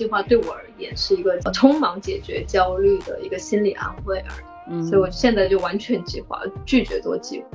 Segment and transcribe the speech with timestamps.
[0.00, 4.72] 计划对我而言是一个匆忙解决焦虑的一个心理安慰而已。
[4.72, 7.48] 嗯，所以我现在就完全计划，拒绝做计划。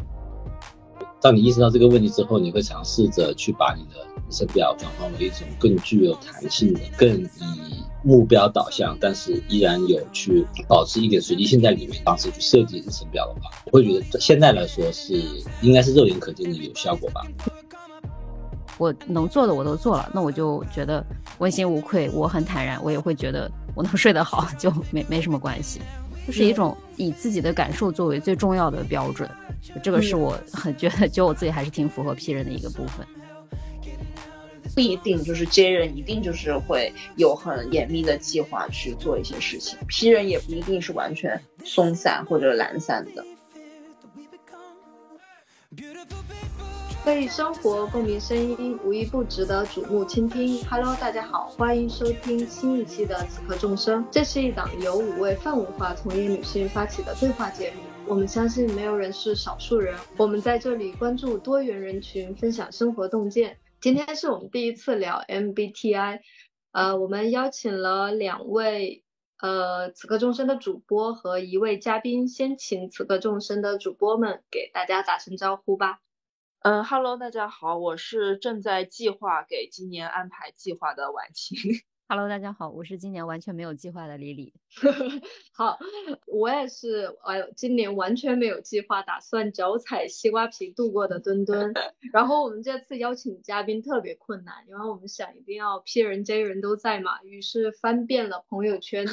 [1.20, 15.20] 当你意识到这个问题之后，你会尝试着去把你的日程表转换为一种更具有弹性的、更以目标导向，但是依然有去保持一点随机性在里面当时去设计日程表的话，我会觉得现在来说是
[15.64, 17.25] 应该是肉眼可见的有效果吧。
[18.78, 21.05] 我能做的我都做了，那我就觉得
[21.38, 25.82] 问心无愧，我很坦然，我也会觉得我能 睡得好，就没没什么关系，
[26.27, 29.30] 就是一种以自己的感受作为最重要的标准，
[29.82, 33.05] 这个是我很觉得， 觉得我自己还是挺符合 P 人的一个部分。
[34.73, 43.23] 不一定就是 J 人一定就是会有很严密的计划去做一些事情，P 人也不一定是完全松散或者懒散的。
[47.05, 50.58] 为生活共鸣声音，无一不值得瞩目倾听。
[50.66, 54.04] Hello，大家好，欢迎收听新一期的《此刻众生》。
[54.10, 57.84] 这是一档由五位泛文化从业女性发起的对话节目。
[58.07, 59.96] 我们相信没有人是少数人。
[60.18, 63.60] 我们在这里关注多元人群，分享生活洞见。
[63.79, 66.22] 今天是我们第一次聊 MBTI，
[66.72, 69.03] 呃，我们邀请了两位
[69.40, 76.00] 呃《此刻众生》的主播和一位嘉宾，先请《此刻众生》的主播们给大家打声招呼吧。
[76.66, 81.59] 嗯哈喽，大家好，我是正在计划给今年安排计划的婉晴。
[82.09, 84.52] Hello，大家好，我是今年完全没有计划的李李。
[85.53, 85.78] 好，
[86.25, 91.72] 我也是，哎呦，今年完全没有计划，打算脚踩西瓜皮度过的墩墩。
[92.12, 99.06] 然后我们这次邀请嘉宾特别困难，因为我们想一定要 P 人 J 人都在嘛，于是翻遍了朋友圈，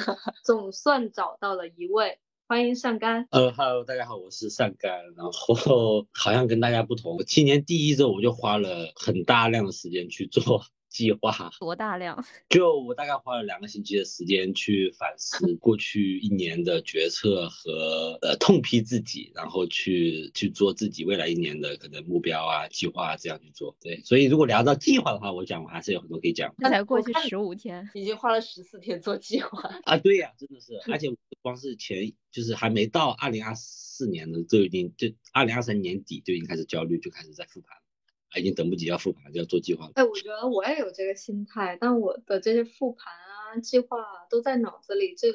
[0.43, 2.17] 总算找到了一位。
[2.53, 3.25] 欢迎上干。
[3.31, 4.91] 呃哈喽大家好，我是上干。
[5.17, 10.63] 然后好像跟大家不同，今年第一周我就花了很大量的时间去做。
[10.93, 12.23] 计划多大量？
[12.49, 23.75] 就我大概花了两个星期的时间去反思过去一年的决策和呃痛批自己，然后去去做自己未来一年的可能目标啊计划这样去做。
[23.81, 26.53] 对，所以如果聊到计划的话，我讲我还是有很多可以讲。
[26.59, 29.97] 那才过去十五天，已经花了十四天做计划啊！
[29.97, 31.09] 对呀，真的是， 而且
[31.41, 37.77] 光是前就是还没到二零二四年的就已经就二零二三年底就已经开始焦虑，就开始在复盘。
[38.39, 39.91] 已经等不及要复盘，就要做计划了。
[39.95, 43.97] 哎，我觉得我也有这个心态，但我的这些复盘啊、计划
[44.29, 45.29] 都在脑子里，这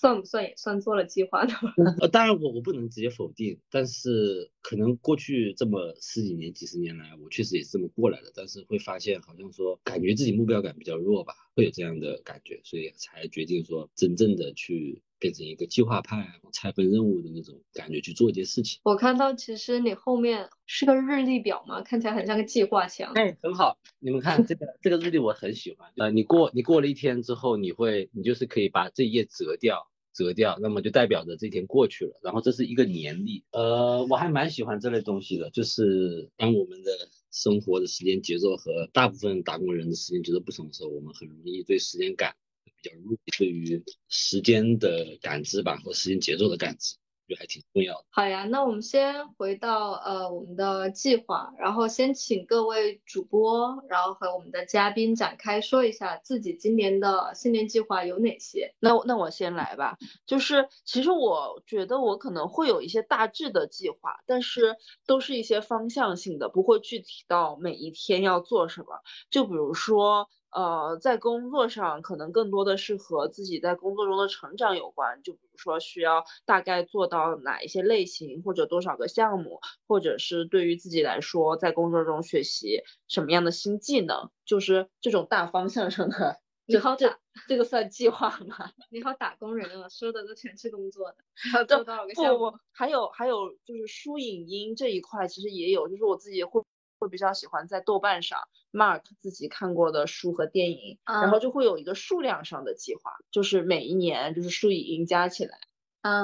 [0.00, 1.54] 算不算也算做了计划呢？
[2.00, 15.02] 呃，当然我我不能直接否定，但是可能过去这么十几年、几十年来，我确实也是这么过来的，但是会发现好像说感觉自己目标感比较弱吧，会有这样的感觉，所以才决定说真正的去。
[15.20, 18.78] 变成一个计划派、拆分任务的那种感觉去做一件事情。
[18.84, 23.12] 我看到其实你后面是个日历表嘛，看起来很像个计划墙。
[23.14, 25.90] 哎，很好，你们看这个这个日历我很喜欢。
[25.96, 32.20] 呃，你过你过了一天之后，你会你就是可以把这一页折掉，折掉，那么就代表着这一天过去了。
[32.22, 33.44] 然后这是一个年历。
[33.52, 36.92] 呃，我还蛮喜欢这类东西的，就是当我们的
[37.30, 42.34] 生活的时间节奏和大部分打工人的时间节奏不同的时候，我们很容易对时间感。
[42.80, 46.94] 比较弱，对于时间的感知吧，或时间节奏的感知，
[47.28, 48.04] 觉得还挺重要的。
[48.10, 58.74] 好呀，那我们先回到呃我们的计划，然后先请各位主播，然后和我们的嘉宾展开说一下自己今年的新年计划有哪些。
[58.80, 68.86] 那那我先来吧，就是其实我觉得我可能会有一些大致的计划，但是都是一些方向性的，不会具体到每一天要做什么。
[69.30, 70.30] 就比如说。
[70.50, 86.40] 呃，在工作上可能更多的是和自己在工作中的成长有关，就比如说需要大概做到哪一些类型，或者多少个项目，或者是对于自己来说，在工作中学习什么样的新技能，就是这种大方向上的。
[86.66, 88.70] 你好打，这个算计划吗？
[88.90, 91.16] 你好打工人啊，说的都全是工作的，
[91.54, 92.52] 要做多少个项目？
[92.72, 96.62] 还有还有就是输影音这一块，其实也有，就是我自己会。
[96.98, 98.40] 会比较喜欢在豆瓣上
[98.72, 105.58] mark 自己看过的书和电影，然后就会有一个数量上的计划，就是每一年就是数影音加起来，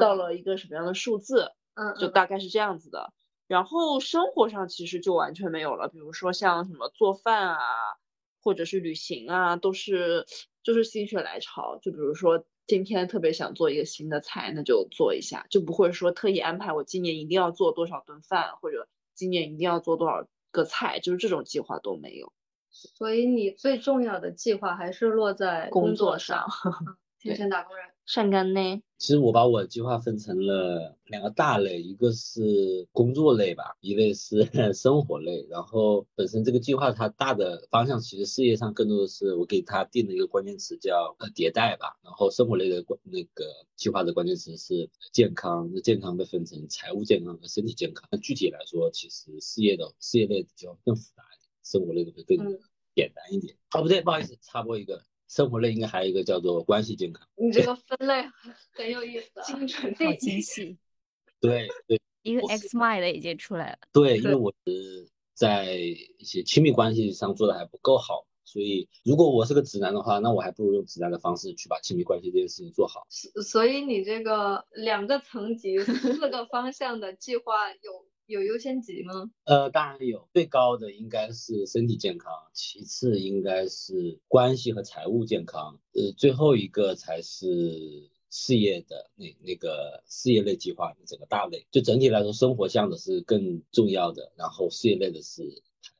[0.01, 3.13] 到了一个什么样的数字，嗯，就大概是这样子的。
[3.47, 7.59] 然后生活上其实就完全没有了，比如说像什么做饭啊，
[8.43, 10.27] 或者是旅行啊，都是
[10.63, 20.27] 就是心血来潮，就比如说今天特别想做一个新的菜，那就做一下，就不会说特意安排我今年一定要做多少顿饭，或者今年一定要做多少。
[20.55, 22.33] 个菜就是这种计划都没有，
[22.71, 26.47] 所以你最重要的计划还是落在工作上。
[27.19, 28.83] 天选打工人，善干呢？
[28.99, 35.47] 其实我把我的计划分成了两个大类，一个是工作类吧，一类是 生活类。
[35.51, 41.99] 然后本身这个计划它大的方向，其实事业上更多的是我给它定了一个关键词叫呃迭代吧。
[42.03, 43.45] 然后生活类的关那个
[43.77, 48.09] 计划的关键词是健康，那健康被分成财务健康和身体健康。
[48.11, 52.39] 那具体来说，其实事业的事业类就要更复杂一点，生活类的会更
[52.95, 53.57] 简单一点。
[53.73, 55.03] 哦，不对，不好意思，插播一个。
[55.29, 57.27] 生活类应该还有一个叫做关系健康。
[57.37, 58.23] 你这个分类
[58.73, 60.77] 很 有意思，精准好精细。
[61.41, 63.79] 对对，一个 X i 的已经出来了。
[63.93, 73.07] 对，因为我是在一些亲密关系上做的还不够好，所以如果我是个直男的话，那我还不如用直男的方式去把亲密关系这件事情做好。
[73.43, 78.07] 所以你这个两个层级、四个方向的计划有。
[78.27, 79.31] 有优先级吗？
[79.45, 91.67] 呃，当然有，最高的应该是身体健康，其次应该是关系和财务健康，呃，最后一个才是事业的那那个事业类计划整个大类。
[91.71, 95.43] 就整体来说，生活向的是更重要的，然后事业类的是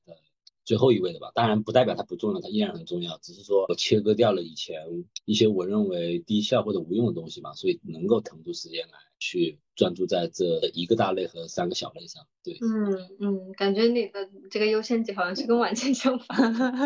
[0.07, 0.17] 排
[0.65, 1.31] 最后一位的吧。
[1.35, 4.83] 当然不代表它不重要，它依然很重要，只是说我切割掉了以前
[5.27, 8.95] 一些我认为低效或者无用的东西嘛，所以能够腾出时间来。
[9.25, 10.45] 去专注在这
[10.75, 16.37] 一个大类和三个小类上，对，嗯嗯，感觉你的这个优先级好像是跟晚清相反。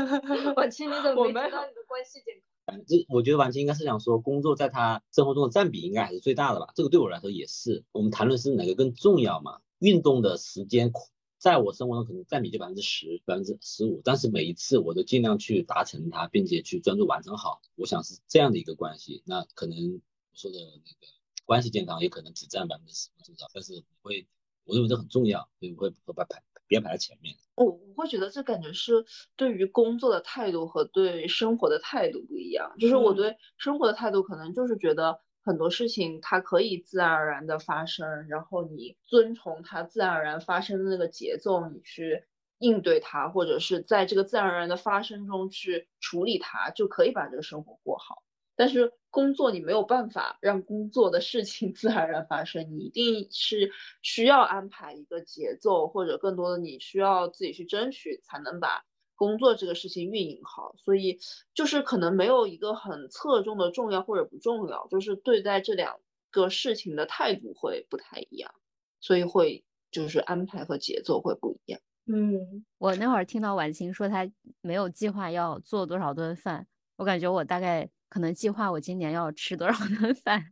[0.55, 2.81] 晚清你怎么没提到你的关系健康？
[2.87, 6.69] 这我觉得晚清应该是想说，工作在他生活中的占比应该还是最大的吧。
[6.77, 7.85] 这个对我来说也是。
[7.91, 9.59] 我们谈论是哪个更重要嘛？
[9.81, 10.93] 运动的时间
[11.39, 17.61] 在我生活中可能占比就百分之十、百分之十五，但是每一次我都尽量去达成它，并且去专注完成好。
[17.75, 19.23] 我想是这样的一个关系。
[19.27, 20.01] 那可能
[20.35, 21.18] 说的那个。
[21.49, 24.29] 关系健康也可能只占百分之十多少，但是我会，
[24.65, 27.35] 我认为这很重要，所以我会会把排别排在前面。
[27.55, 32.75] 我我会觉得这感觉是对于工作的态度和对生活的态度不一样。
[32.79, 42.25] 就是我对生活的态度可能就是觉得很多事情它可以自然而然的发生，然后你遵从它自然而然发生的那个节奏，你去
[42.59, 48.23] 应对它，或者是在这个自然而然的发生中去处理它，就可以把这个生活过好。
[48.59, 53.71] 但是工作你没有办法让工作的事情 自然而然发生，你一定是
[54.03, 58.85] 需要安排一个节奏，或者更多的你需要自己去争取，才能把
[59.15, 60.75] 工作这个事情运营好。
[60.85, 61.21] 所以
[61.55, 66.01] 就是可能没有一个很侧重的重要或者不重要，就是对待这两
[66.33, 68.53] 个事情的态度会不太一样，
[69.01, 71.81] 所以会就是安排和节奏会不一样。
[72.07, 74.29] 嗯，我那会儿听到婉晴说她
[74.61, 76.67] 没有计划要做多少顿饭，
[76.97, 77.89] 我感觉我大概。
[78.09, 80.45] 可能计划我今年要吃多少顿饭，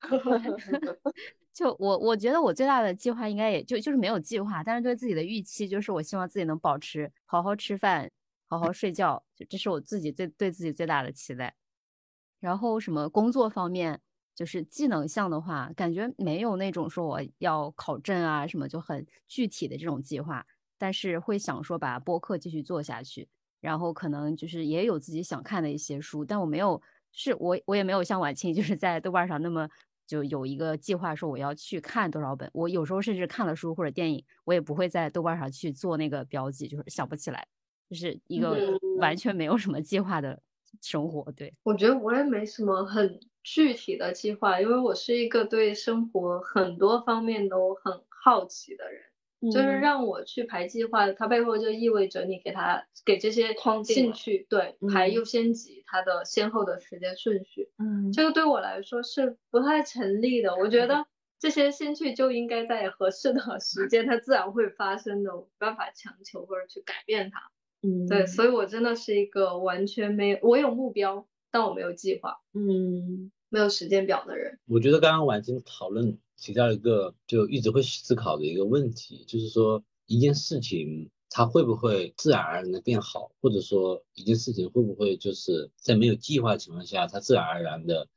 [1.52, 8.10] 就我我觉得我最大的计划应该也就就是没有计划，但是对自己的预期就是我希望自己能保持好好吃饭，
[8.48, 11.54] 好好睡觉，就这是我自己最对自己最大的期待。
[12.38, 14.00] 然后什么工作方面，
[14.34, 20.46] 就是技能项的话，感觉没有那种说我要考证啊什么就很具体的这种计划，
[20.78, 23.28] 但是会想说把播客继续做下去。
[23.60, 26.80] 然后可能就是也有自己想看的一些书，但我没有，
[27.12, 29.68] 是我我也没有像晚清就是在豆瓣上那么
[30.06, 32.50] 就有一个计划说我要去看多少本。
[32.52, 37.46] 我有时候甚至看了书或者电影，我也不会在豆瓣上去做那个标记，就是想不起来，
[37.88, 38.56] 就是一个
[38.98, 40.40] 完全没有什么计划的
[40.80, 41.30] 生活。
[41.32, 49.02] 对，我觉得我也没什么很具体的计划，因为我是一个对生活很多方面都很好奇的人。
[49.48, 53.54] 就是让我去排计划，它背后就意味着你给他给这些
[53.84, 57.70] 兴趣对排优先级，它的先后的时间顺序。
[57.78, 60.56] 嗯，这个对我来说是不太成立的。
[60.56, 61.06] 我觉得
[61.40, 67.40] 这些兴趣就应该在合适的 时间，它自然会发生的，没办法强求或者去改变它。
[67.82, 72.36] 嗯，对，所以我真的是一个完全没有，我有目标，但我没有计划。
[72.52, 74.58] 嗯，没有时间表的人。
[74.68, 76.18] 我觉得刚刚婉晶讨论。
[76.40, 88.08] 提到一个就一直会思考的一个问题，就是说一件事情它会不会自然而然的变好，或者说一件事情会不会就是在没有计划的情况下，它自然而然的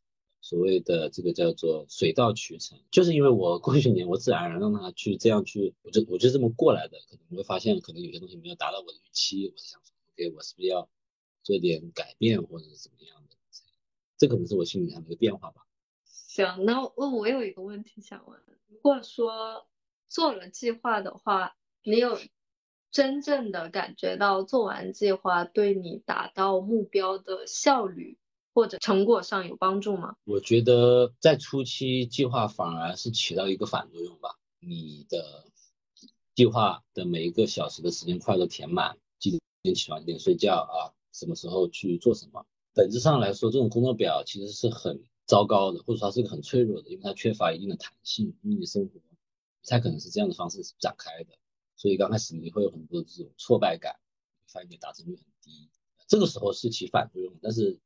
[0.42, 10.90] 所谓的这个叫做水到渠成，就是因为我过去年我自然而然让它去这样去，我就我就这么过来的，可能会发现可能有些东西没有达到我的预期，我想说，OK，我是不是要
[11.44, 13.36] 做点改变或者是怎么样的？
[14.18, 15.66] 这可能是我心理上的一个变化吧。
[16.34, 19.68] 行，那我我有一个问题想问，如果说
[20.08, 22.18] 做了计划的话，你有
[22.90, 28.18] 真正的感觉到做完计划对你达到目标的效率
[28.52, 30.16] 或者成果上有帮助吗？
[30.24, 35.46] 我觉得在初期计划反而是起到一个反作用吧，你的
[36.34, 45.04] 计划的每一个小时的时间块都填满，几点起床几点睡觉啊，什么时候去做什么，本质上来说，这种工作表其实是很。
[45.26, 49.02] 糟糕的，或者说它是个很脆弱的，因为它缺乏一定的弹性，因为你生活不
[49.66, 51.38] 太可能是这样的方式展开的，
[51.76, 53.96] 所以刚开始你会有很多这种挫败感，
[54.48, 55.70] 发现你的达成率很低，
[56.08, 57.80] 这个时候是起反作用，但是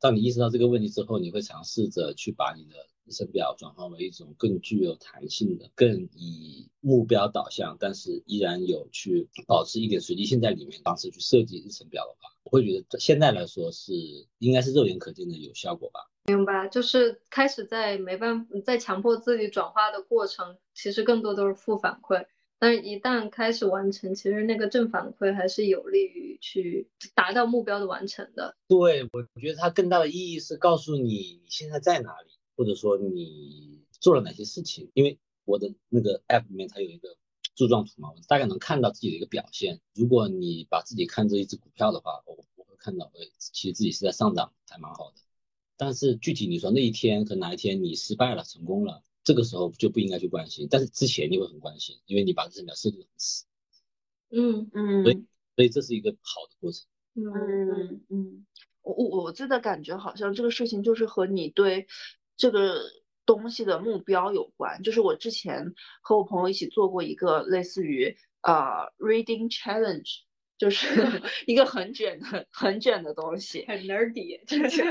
[0.00, 13.92] 当你意识到这个问题之后，你会尝试着去把你的日程表转换为一种更具有弹性的、更以目标导向，但是依然有去保持一点随机性在里面方式去设计日程表的话，我会觉得现在来说是
[14.38, 16.00] 应该是肉眼可见的有效果吧。
[16.26, 22.26] 明白，就是开始在没办法在强迫自己转化的过程，其实更多都是负反馈。
[22.58, 28.56] 但是，一旦开始完成，其实那个正反馈还是有利于去达到目标的完成的。
[28.66, 34.90] 对，我觉得它更大的意义是告诉你你现在在哪里，或者说你做了哪些事情。
[34.94, 37.16] 因为我的那个 app 里面它有一个
[37.54, 39.80] 柱状图嘛，我大概能看到自己的一个表现。
[39.94, 45.16] 如果你把自己看作一只股票的话，我我会看到，哎，其实自己是在上涨，还蛮好的。
[45.76, 49.02] 但是具体你说那一天和哪一天你失败了、成功了？
[49.24, 53.44] 这个时候就不应该去关心，但是之前你会很关心，因为你把日程表设定很死。
[54.30, 55.24] 嗯嗯，所以
[55.56, 56.86] 所以这是一个好的过程。
[57.14, 58.46] 嗯嗯，
[58.82, 61.88] 我我我自己的感觉好像这个事情就是和你对
[62.36, 62.82] 这个
[63.24, 64.82] 东西的目标有关。
[64.82, 70.20] 就是我之前和我朋友一起做过一个类似于呃 reading challenge，
[70.58, 70.86] 就是
[71.46, 74.90] 一个很卷的很卷的东西，很 nerdy，听起来。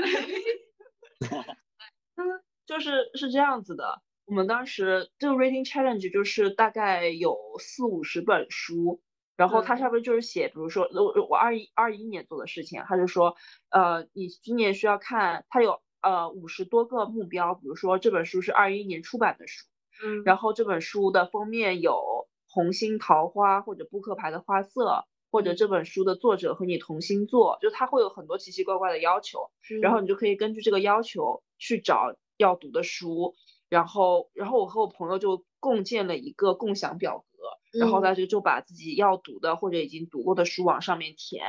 [2.16, 2.24] 嗯，
[2.66, 4.02] 就是是这样子的。
[4.26, 9.00] 我们当时这个 reading challenge 就是大概有四五十本书，
[9.36, 13.36] 然后它上面就是写，比如说我我二一二一年做的事情，他就说，
[13.70, 19.66] 呃，你今年需要看，它有呃五十多个目标，比如说这本书是二一年出版的书，
[20.04, 29.50] 嗯，然后这本书的封面有红心桃花或者扑克牌的花色，或者这本书的作者和你同星座，就它会有很多奇奇怪怪的要求，
[29.80, 33.34] 然后你就可以根据这个要求去找要读的书。
[33.68, 41.42] 然后，然后我和我朋友就共建了一个共享表格，然后大家就把自己要读的或者已经读过的书往上面填。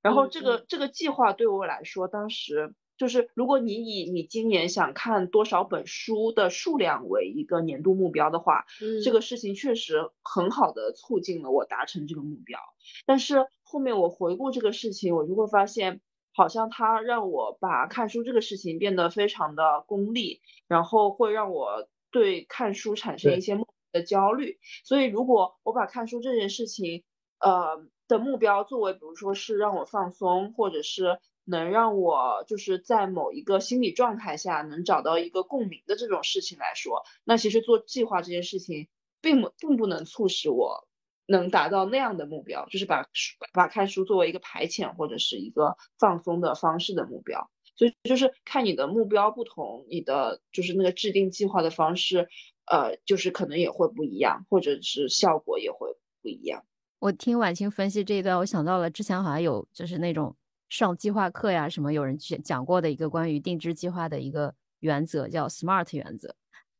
[0.00, 8.66] 然后这个这个计划对我来说，当时就是如果你以你今年想看多少本书的数量为一个年度目标的话，
[9.04, 12.58] 这个事情确实很好的促进了我达成这个目标。
[13.04, 16.00] 但是后面我回顾这个事情，我就会发现。
[16.38, 24.58] 好像它让我把看书这个事情变得非常的功利，然后会让我对看书产生一些莫名的焦虑。
[24.84, 27.04] 所以，如果我把看书这件事情，
[27.40, 38.88] 呃的目标作为，比如说是让我放松，或者是能让我就是在某一个心理状态下能找到一个共鸣的这种事情来说，那其实做计划这件事情，
[39.22, 40.86] 并并不能促使我。
[41.28, 52.28] 能达到那样的目标，就是把书把看书作为一个排遣或者是一个放松的方式的目标，所以就是看你的目标不同，你的就是那个制定计划的方式，
[52.70, 56.64] 呃，就是可能也会不一样，或者是效果也会不一样。
[57.00, 60.36] 我听婉清分析这一段，我想到了之前好像有就是那种
[60.68, 66.34] 上计划课呀什么，有人去讲过的一个关于定制计划的一个原则，叫 SMART 原则。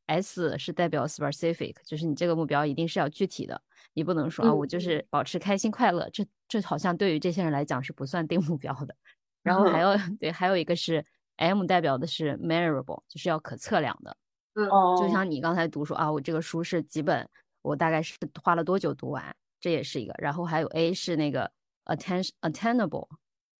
[0.07, 3.61] S 是代表 specific，就是你这个目标一定是要具体的。
[3.93, 8.95] 你不能说啊，我就是保持开心快乐，这这好像对于这些人来讲是不算定目标的。
[9.43, 11.05] 然后还有对，还有一个是
[11.37, 14.17] M 代表的是 measurable，就是要可测量的。
[14.55, 14.67] 嗯，
[14.97, 17.29] 就像你刚才读说啊，我这个书是几本，
[17.63, 20.15] 我大概是花了多久读完，这也是一个。
[20.19, 21.51] 然后还有 A 是那个
[21.87, 23.09] attention attainable，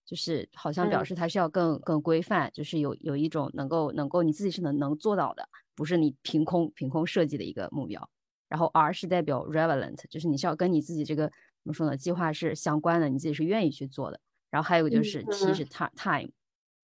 [0.07, 8.09] 就是好像表示它是要更更规范，就是有有一种能够能够你自己是能能做到的，不是你凭空凭空设计的一个目标。
[8.49, 11.97] 然后 R 是代表 relevant，就是你是要跟你自己这个怎么说呢？
[11.97, 14.21] 计划是相关的，你自己是愿意去做的。
[14.49, 16.31] 然后还有就是 T 是 time，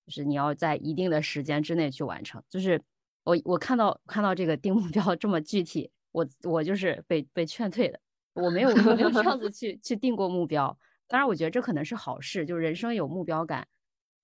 [0.05, 2.43] 就是你要在一定的时间之内去完成。
[2.50, 2.83] 就是
[3.23, 8.00] 我我看到看到这个定目标这么具体，我我就是被被劝退的。
[8.35, 10.76] 我没有我没有这样子去去定过目标。
[11.12, 13.69] 当然，我觉得这可能是好事，就是人生有目标感，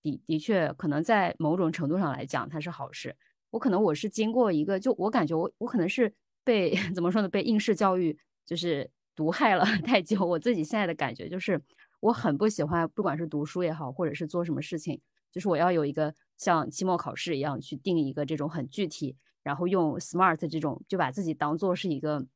[0.02, 3.14] 的的确可能在某种程度上来讲它是好事。
[3.50, 6.14] 我可能我是经过一个，就我感觉我我可能是。
[6.44, 7.28] 被 怎么说呢？
[7.28, 10.24] 被应试教育就是毒害了 太久。
[10.24, 11.60] 我自己现在的感觉就是，
[12.00, 14.98] 我很不喜欢，不管是读书也好，或者是做什么事情，
[15.30, 22.26] 就是我要有一个像期末考试一样去定一个这种很具体，然后用 SMART 这种就把自己当做是一个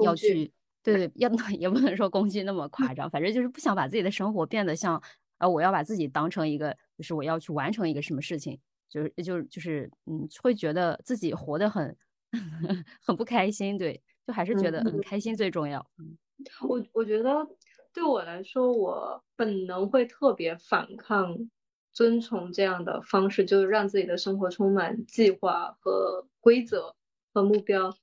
[0.00, 0.50] 要去，
[0.84, 5.02] 对对，要 也不能说攻击那么夸张，反正就是不想把自己的生活变得像，
[5.38, 11.96] 呃，我要把自己当成一个，就是我要去完成一个什么事情，就是就是就是，嗯，会觉得自己活得很。
[13.06, 15.86] 很不开心，对，就还是觉得嗯开心最重要。
[15.98, 16.18] 嗯，
[16.68, 17.46] 我我觉得
[17.92, 21.48] 对我来说，我本能会特别反抗
[21.92, 26.96] 遵从这样的方式，就是让自己的生活充满计划和规则
[27.32, 27.96] 和目标。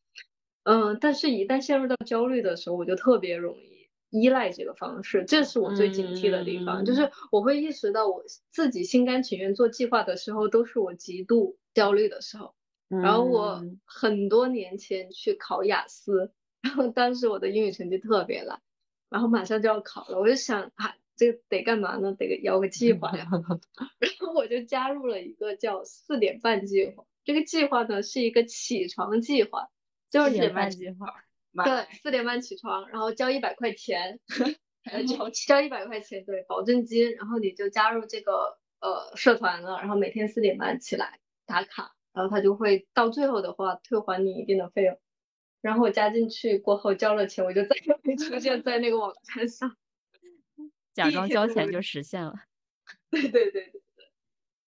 [0.64, 6.86] 嗯，但是，一旦陷入到焦虑的时候，我就特别容易依赖这个方式，这是我最警惕的地方。
[6.86, 12.54] 就是我会意识到，我自己心甘情愿做计划的时候，都是我极度焦虑的时候。
[12.90, 18.62] 然后我很多年前去考雅思，然后当时我的英语成绩特别烂，
[19.10, 22.14] 然后马上就要考了，我就想啊，这个得干嘛呢？
[22.14, 23.28] 得要个计划呀。
[23.98, 29.70] 然后我就加入了一个叫四点半计划，这个计划呢是一个起床计划。
[30.12, 31.24] 就是四点半计划，
[31.64, 34.20] 对，四点半起床，然后交一百块钱，
[35.08, 45.00] 交交一百块钱，对，保证金，然后你就加入这个呃社团了，然后每天四点半起来打卡，然后他就会到最后的话退还你一定的费用，
[45.62, 49.78] 然后我加进去过后交了钱，我就再也没出现在那个网站上，
[50.94, 52.34] 假装交钱就实现了，
[53.10, 53.82] 对对对对。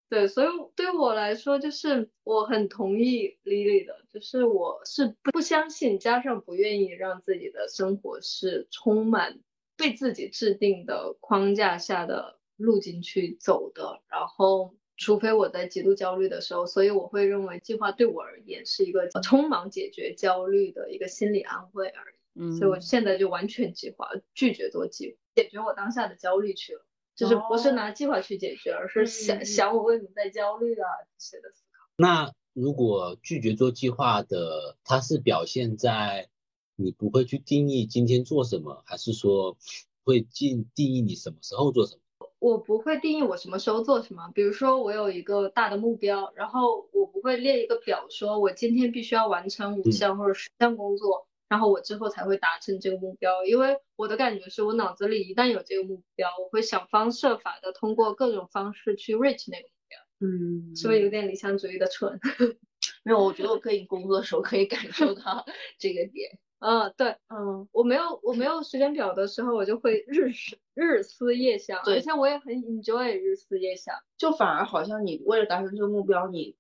[0.09, 9.41] 对，所以对我来说，就是我很同意 Lily 的，就是我是不相信，加上不愿意让自己的生活是充满
[9.77, 14.01] 被自己制定的框架下的路径去走的。
[14.09, 22.17] 然后，除非我在极度焦虑的时候，所以我会认为计划对我而言是一个匆忙解决焦虑的一个心理安慰而已。
[22.39, 26.86] 嗯，所以我现在就完全计划，拒绝做计划，解决我当下的焦虑去了。
[27.17, 30.87] 就是不是拿计划去解决，而是想想我为什么在焦虑啊
[31.19, 31.89] 这些的思考。
[31.97, 36.29] 那如果拒绝做计划的，它是表现在
[36.77, 39.57] 你不会去定义今天做什么，还是说
[40.05, 42.01] 会定定义你什么时候做什么？
[42.39, 44.31] 我不会定义我什么时候做什么。
[44.35, 51.27] 比如说我有一个大的目标，然后我不会列一个表，说我今天必须要完成五项或者十项工作。
[51.49, 59.99] 然后我之后才会达成这个目标，因为我的感觉是我脑子里一旦有这个目标，我会想方设法的通过各种方式去 reach 那个目标。
[60.19, 62.19] 嗯，是不是有点理想主义的蠢？
[63.05, 65.45] 没有，我觉得我可以工作的时候可以感受到
[65.79, 66.39] 这个点。
[66.59, 76.57] 嗯，对，嗯，我没有我没有时间表的时候，我就会日思日思夜想，而且我也很 enjoy 日思夜想，就反而好像你为了达成这个目标，你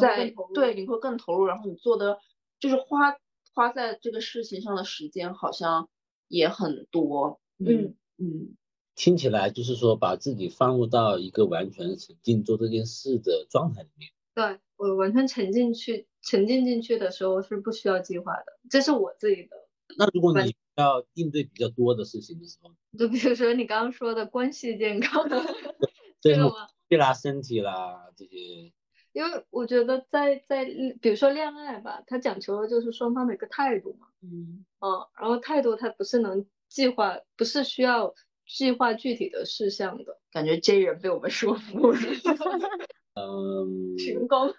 [0.00, 2.20] 在对你会更投入，然后你做的
[2.58, 3.16] 就是花。
[3.52, 5.88] 花在这个事情上的时间好像
[6.28, 8.56] 也很多，嗯嗯，
[8.94, 14.10] 听起来就是说把自己放入到一个完全沉浸做这件事的状态里面。
[14.34, 19.56] 对我完全沉浸去沉浸进去的时候是不需要计划的，这是我自己的。
[19.98, 25.28] 那如果你要应对比较多的事情的时候，就比如说你刚刚说的关系健康，
[26.20, 26.68] 这个吗？
[26.88, 28.72] 对啦，身体啦这些。
[29.12, 30.64] 因为我觉得在在
[31.00, 38.14] 比如说恋爱吧，它讲求的就是双方的一个态度嘛，嗯嗯，然后态度它不是能计划，不是需要
[38.46, 41.98] 计划具体的事项的，感觉 J 人被我们说服了，
[43.14, 44.54] 嗯，成功，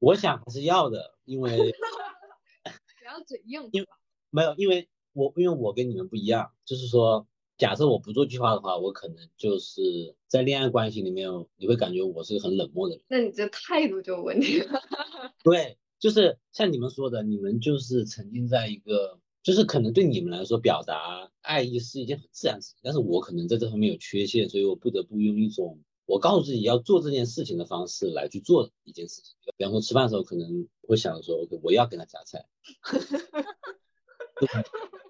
[0.00, 1.56] 我想还是要的，因为
[2.98, 3.88] 不要嘴硬，因为
[4.30, 7.26] 没有，因为我因为我跟你们不一样，就是说。
[7.56, 9.80] 假设我不做计划的话，我可能就是
[10.26, 13.04] 在恋爱关系里面，你会感觉我是很冷漠的人。
[13.08, 14.80] 那你这态度就有问题了。
[15.44, 29.36] 对，就是像你们说的，你们就是沉浸在一个，就是可能对你们来说表达爱意是一件很自然的事情，但是我可能在这方面有缺陷，所以我不得不用一种我告诉自己要做这件事情的方式来去做一件事情。
[29.56, 32.44] 比方说吃饭的时候，可能会想说，OK，我要给他夹菜。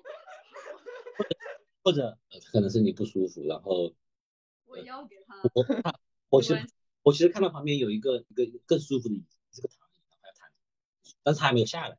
[1.84, 2.18] 或者
[2.50, 3.94] 可能是你不舒服，然后
[4.64, 6.66] 我要给他，我他 我其实
[7.02, 10.48] 我其实看到旁边有一个一个更舒服的椅子，这个躺椅，然后要躺，
[11.22, 11.98] 但是他还没有下来，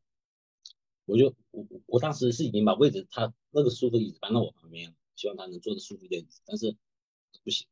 [1.05, 6.75] 我就我我当时是已经把位置他那个舒服的椅子搬到我旁边，希望他能坐的舒服一点，但是
[7.43, 7.67] 不行，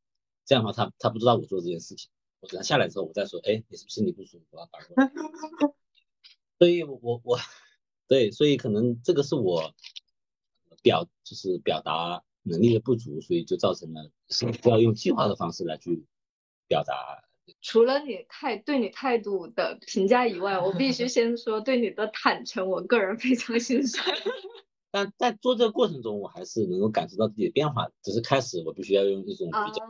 [0.46, 4.70] 这样的话他他不知道我做这件事情，我等他下来之后我再说，哎，你是不是你不舒服啊？
[6.60, 7.40] 所以我我
[8.08, 9.74] 对，所以可能这个是我。
[10.84, 16.06] 表就是表达能力的不足，所以就造成了是要用计划的方式来去
[16.68, 17.24] 表达。
[17.62, 24.06] 除了你态对你态度的评价以外，我必须先说对你的坦诚，我个人非常欣赏。
[24.92, 27.90] 但在做这个过程中，我还是能够感受到自己的变化。
[28.04, 29.88] 只是开始我必须要用一种比较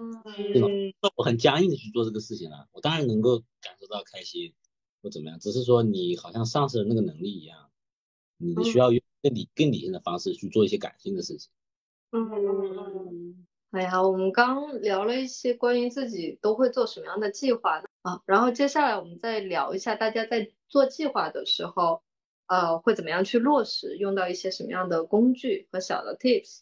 [0.54, 0.70] 这种
[1.16, 2.68] 我很僵硬的去做这个事情了。
[2.72, 4.54] 我当然能够感受到开心
[5.02, 7.70] 或怎么样，只是说你好像丧失了那个能力一样，
[8.38, 9.02] 你需要用。
[9.24, 11.50] 更理更理性的方式去做一些感性的事情。
[12.12, 22.04] 嗯，哎呀，我们刚聊了一些关于自己都会做什么样的计划啊，然后接下来我们再聊一下大家在做计划的时候，
[22.46, 26.60] 呃，会怎么样去落实，用到一些什么样的工具和小的 tips。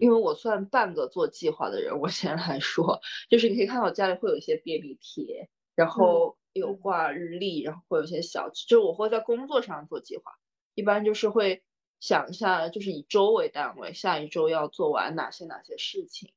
[0.00, 10.32] 因为我算半个做计划的人，我先来说，就是你可以看到我家里会有一些便利贴，然后有挂日历，然后会有一些小，就是我会在工作上做计划，
[10.74, 11.62] 一般就是会
[12.02, 16.32] 想一下，就是以周为单位，下一周要做完哪些哪些事情，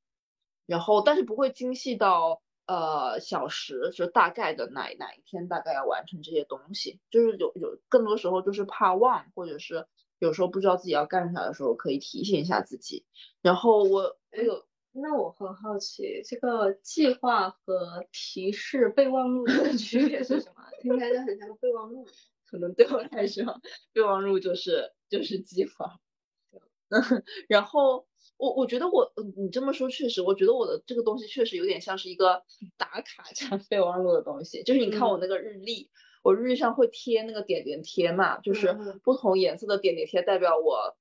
[0.65, 2.41] 然后但是不会精细到。
[2.67, 9.85] 呃，小时就大概的哪哪一天大概要完成这些东西，就是有有更多时候就是怕忘，或者是
[10.17, 13.05] 有时候不知道自己要干啥的时候，可以提醒一下自己。
[13.43, 20.63] 然后我我有，那我很好奇，这个计划和提示备忘录的区别是什么？
[20.81, 22.07] 听起来就很像个备忘录，
[22.55, 23.43] 可能对我来说，
[23.93, 25.99] 备忘录就是就是计划。
[27.47, 28.07] 然后。
[28.37, 32.43] 我我觉得我，你这么说确实，我觉得我的这个东西确实有点像是一个
[32.75, 34.61] 打卡加备忘录的东西。
[34.63, 35.89] 就是你看我那个日历，
[36.21, 38.73] 我日历上会贴那个点点贴嘛，就是
[39.05, 40.97] 不同颜色的点点贴代表我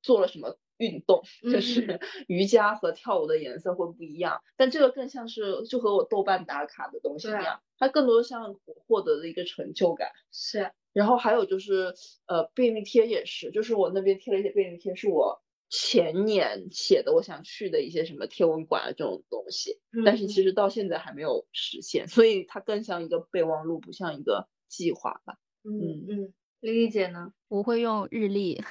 [0.00, 4.40] 做了什么运动，就是 瑜伽和跳舞的颜色会不一样。
[4.56, 10.10] 但这个更像是就和我豆瓣打卡的东西一样，它更多像我获得的一个成就感。
[10.32, 10.72] 是。
[10.92, 11.94] 然后还有就是
[12.26, 15.42] 呃便利贴也是，就是我那边贴了一些便利贴，是我。
[15.74, 25.38] 前年写的我想去的一些什么天文馆啊这种东西，但是其实到现在还没有实现，所以它更像一个备忘录，不像一个计划吧。
[25.64, 27.32] 嗯嗯，丽丽姐呢？
[27.48, 28.62] 我会用日历，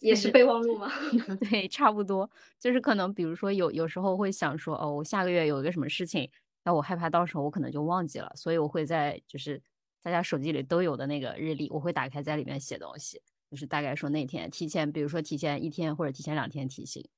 [0.00, 0.90] 也是备忘录吗？
[1.48, 6.28] 对，差不多，就是可能比如说有有时候会想说，哦，我下个月有一个什么事情，
[6.64, 9.62] 那我害怕到时候我可能就忘记了，所以我会在就是
[10.04, 13.20] 大家手机里都有的那个日历，我会打开在里面写东西。
[13.50, 17.08] 就是大概说那天提前，比如说提前一天或者提前两天提醒，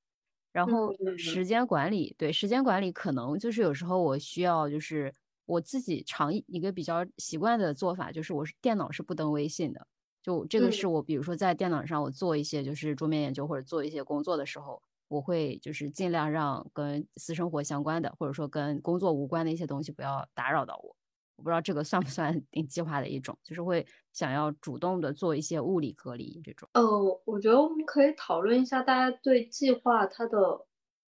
[0.53, 5.13] 然后时间管理，对时间管理可能就是有时候我需要就是
[5.47, 9.87] 我自己常一个比较习惯的做法，就是我是电脑是不登微信的，
[10.23, 20.95] 就这个是我比如说在电脑上我做一些就是桌面研究或者做一些工作的时候，我会就是尽量让跟私生活相关的或者说跟工作无关的一些东西不要打扰到我。
[21.37, 26.69] 我不知道这个算不算定计划的一种，就是会想要主动的做一些物理隔离这种。
[26.73, 30.67] 呃，我觉得我们可以讨论一下，大家对计划它的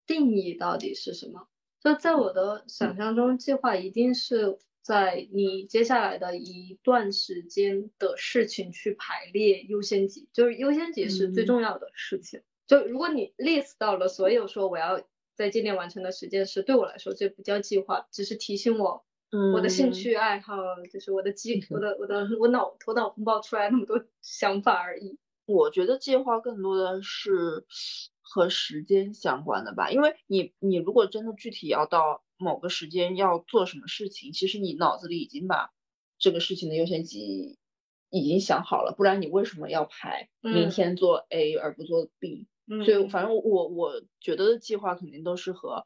[0.06, 1.46] 定义到底是什么？
[1.80, 12.40] 就在我的想象中，计划一定是在你接下来的一段时间的事情去排列优先级，就是优先级是最重要的事情。
[12.66, 15.02] 就如果你 list 到了所有说我要
[15.34, 19.04] 在今年完成的十件事，对我来说这不叫计划，只是提醒我。
[19.54, 20.54] 我的兴趣爱好
[20.92, 25.18] 就是我的计，我的我的我脑头脑风暴出来那么多 想法而已。
[25.46, 27.66] 我觉得计划更多的是
[28.22, 35.70] 和时间相关的吧，因为你你如果真的具体要到某个时间要做什么事情，其实你脑子里已经把
[36.18, 37.58] 这个事情的优先级
[38.10, 42.46] 已经想好了，不然你为什么要排明天做 A 而不做 B？
[42.86, 45.84] 所以反正我我觉得计划肯定都是和。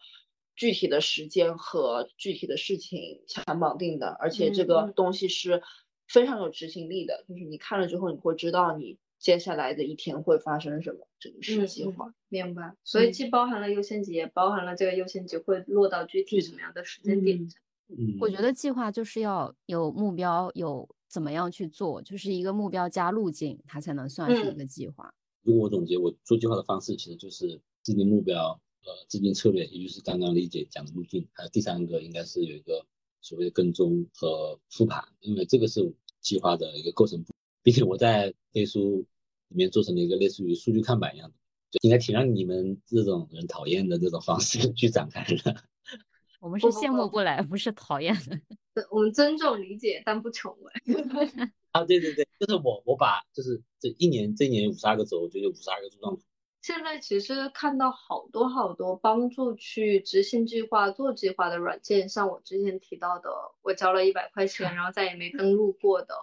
[0.59, 5.63] 具体的时间和具体的事情强绑定的，而且这个东西是
[6.09, 12.13] 非常有执行力的，就是你看了之后，你会知道你接下来的一天会发生什么，这个是计划。
[12.29, 12.75] 明白。
[12.83, 17.61] 所以既包含了优先级，也包含了这个优先级会落到具体什么样的时间点上。
[17.91, 25.15] 嗯，我觉得计划就是要有目标，有怎么样去做，就是一个目标加路径，它才能算是一个计划。
[25.43, 28.61] 如果我总结我做计划的方式，其实就是制定目标。
[28.89, 32.87] 呃，资金策略，也就是刚刚理解讲的路径，还有第三个应该是有一个
[33.21, 39.05] 所谓的跟踪和复盘，因为这个是计划的一个构成部，并且我在飞书
[39.49, 41.35] 里面做成了一个类似于数据看板一样的，
[41.71, 45.65] 就应该挺让你们这种人讨厌的这种方式去展开的。
[46.41, 48.41] 我们是羡慕不来，不是讨厌的。
[48.91, 50.73] 我们尊重理解，但不成为。
[51.73, 56.23] 啊，对对对，就是我我把就是这一年这一年五十二个轴，就有五十二个柱状图。
[56.69, 63.31] 现在其实看到好多好多帮助去执行计划、做计划的软件，像我之前提到的，
[63.63, 66.15] 我交了一百块钱， 然后再也没登录过的，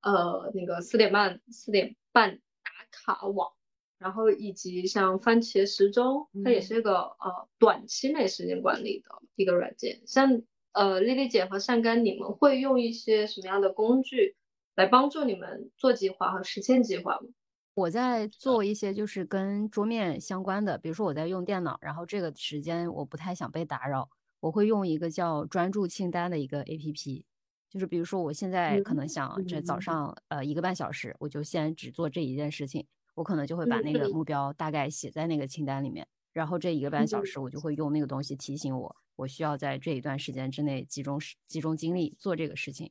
[0.00, 3.52] 呃，那个四点半四点半打卡网，
[3.98, 10.00] 然后以及像番茄时钟，它也是一个呃短期内时间管理的一个软件。
[10.06, 10.40] 像
[10.72, 14.36] 呃丽丽姐和善干，你们会用一些什么样的工具
[14.74, 17.28] 来帮助你们做计划和实现计划吗？
[17.74, 27.24] 我在做一些就是跟桌面相关的，比如说我在用电脑，然后这个时间我不太想被打扰，我会用一个叫专注清单的一个 A P P，
[27.70, 42.90] 就是比如说我现在可能想这早上呃一个半小时，我就先只做这一件事情，我可能就会把那个目标大概写在那个清单里面，然后这一个半小时我就会用那个东西提醒我，我需要在这一段时间之内集中集中精力做这个事情，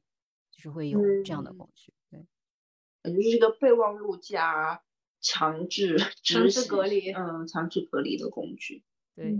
[0.49, 1.69] 就是会有这样的工。
[1.75, 1.93] 具。
[3.03, 4.83] 就是一个备忘录加
[5.19, 8.83] 强制强制 隔离嗯，强制隔离的工具。
[9.15, 9.37] 对，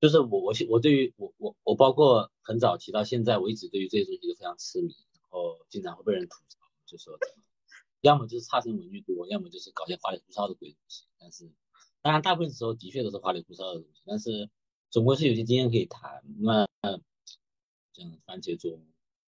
[0.00, 7.44] 就是我我我对于我我我包括很早提到现在，我一直对于这些东西都非常痴迷，然后经常会被人吐槽，就说怎么
[8.02, 11.04] 要么就是差生文具多，要么就是搞些花里胡哨的鬼东西。
[11.18, 11.50] 但是
[12.02, 14.50] 当然大部分时候的确都是花里胡哨的东西，但是
[14.90, 16.22] 总归是有些经验可以谈。
[16.38, 16.66] 那
[17.92, 18.86] 像番茄钟、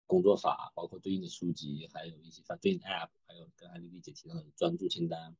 [0.08, 5.36] 工作法，包括对应的书籍，还有一些对应的 App，还有跟艾丽丽姐提到的专注清单，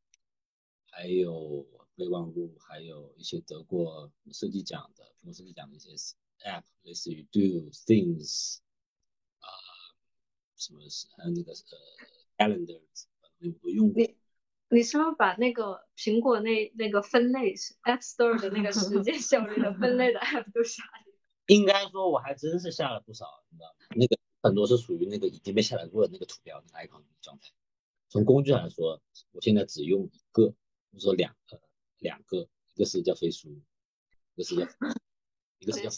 [0.91, 5.91] 还有备忘录，还有一些得过设计奖的苹果设计奖的一些
[6.45, 8.59] App，类似于 Do Things
[9.41, 9.49] 啊、
[10.57, 11.57] 什么是还有那个呃
[12.37, 12.81] Calendar，
[13.41, 14.03] 我都用过。
[14.03, 14.17] 你
[14.69, 17.55] 你是不是把那个苹果那那个分类
[17.85, 20.91] App Store 的那个时间效率的分类的 App 都下了？
[21.47, 23.87] 应该说，我还真是下了不少，你知道吗？
[23.97, 27.51] 那个很多是属于那个已经被下载过的那个图标、那个 icon 的状态。
[28.09, 31.61] 从工具上来说，我现在只用一个，或者说两个，
[31.98, 33.61] 两个，一个是叫飞书，
[34.35, 34.62] 一个是叫，
[35.59, 35.90] 一个是叫，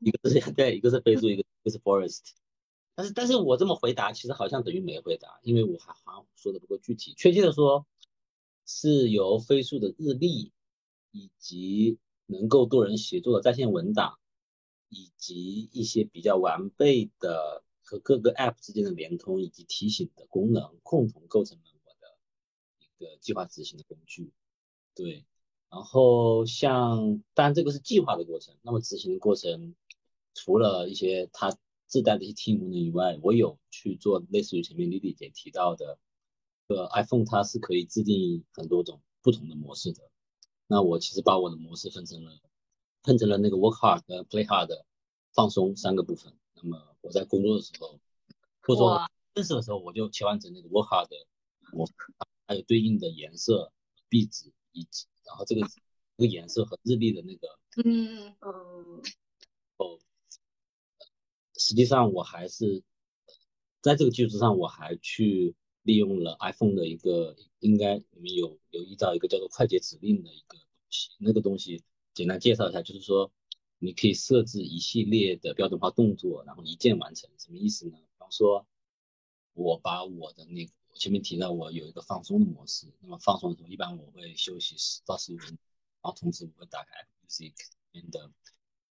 [0.00, 2.32] 一个是 对，一个是飞书，一个一个是 Forest。
[2.94, 7.14] 但是，但是我这么回答，其实好像等于没回答，因为我还好像说的不够具体。
[7.14, 7.86] 确切的说，
[8.66, 10.52] 是由飞书的日历
[11.10, 14.19] 以及能够多人协作的在线文档，
[14.90, 22.18] 以及一些比较完备的和各个 App 之间的联通以及提醒的功能，共同构成了我的
[22.78, 24.32] 一个计划执行的工具。
[24.94, 25.24] 对，
[25.70, 29.74] 然后像当然这个是计划的过程，那么执行的过程，
[30.34, 35.98] 除了一些它自带的一些提醒功能以外，我有去做类似于前面 Lily 姐提到的，
[36.66, 40.10] 呃，iPhone 它是可以制定很多种不同的模式的。
[40.66, 42.32] 那我其实把我的模式分成了
[43.02, 44.68] 分成了那个 work hard 和 play hard
[45.32, 46.32] 放松三个部分。
[46.54, 47.98] 那么我在工作的时候，
[48.62, 51.16] 或者说认识的时候，我就切换成那个 work hard 的
[51.72, 51.92] 模式，
[52.46, 53.72] 还有对应的颜色、
[54.08, 59.02] 壁纸以及然后这个这个颜色和日历的那个嗯嗯
[59.78, 59.98] 哦，
[61.56, 62.82] 实际上我还是
[63.80, 70.60] 在这个基础之上，我还去利用了 iPhone 的一个，应该你们有留意到一个叫做快捷指令的一个东
[70.90, 71.10] 西。
[71.18, 71.82] 那个东西
[72.14, 73.32] 简单介绍一下，就是说
[73.78, 77.30] 你可以设置一系列的标准化动作，然后一键完成。
[77.38, 77.98] 什么意思呢？
[77.98, 78.66] 比方说，
[79.54, 85.58] 我把我的那个我前面提到我有一个放松的模式，那么放松的时候，一般我会休息十到十五分钟，
[86.02, 87.52] 然后同时我会打开 Apple Music
[87.92, 88.30] 里面的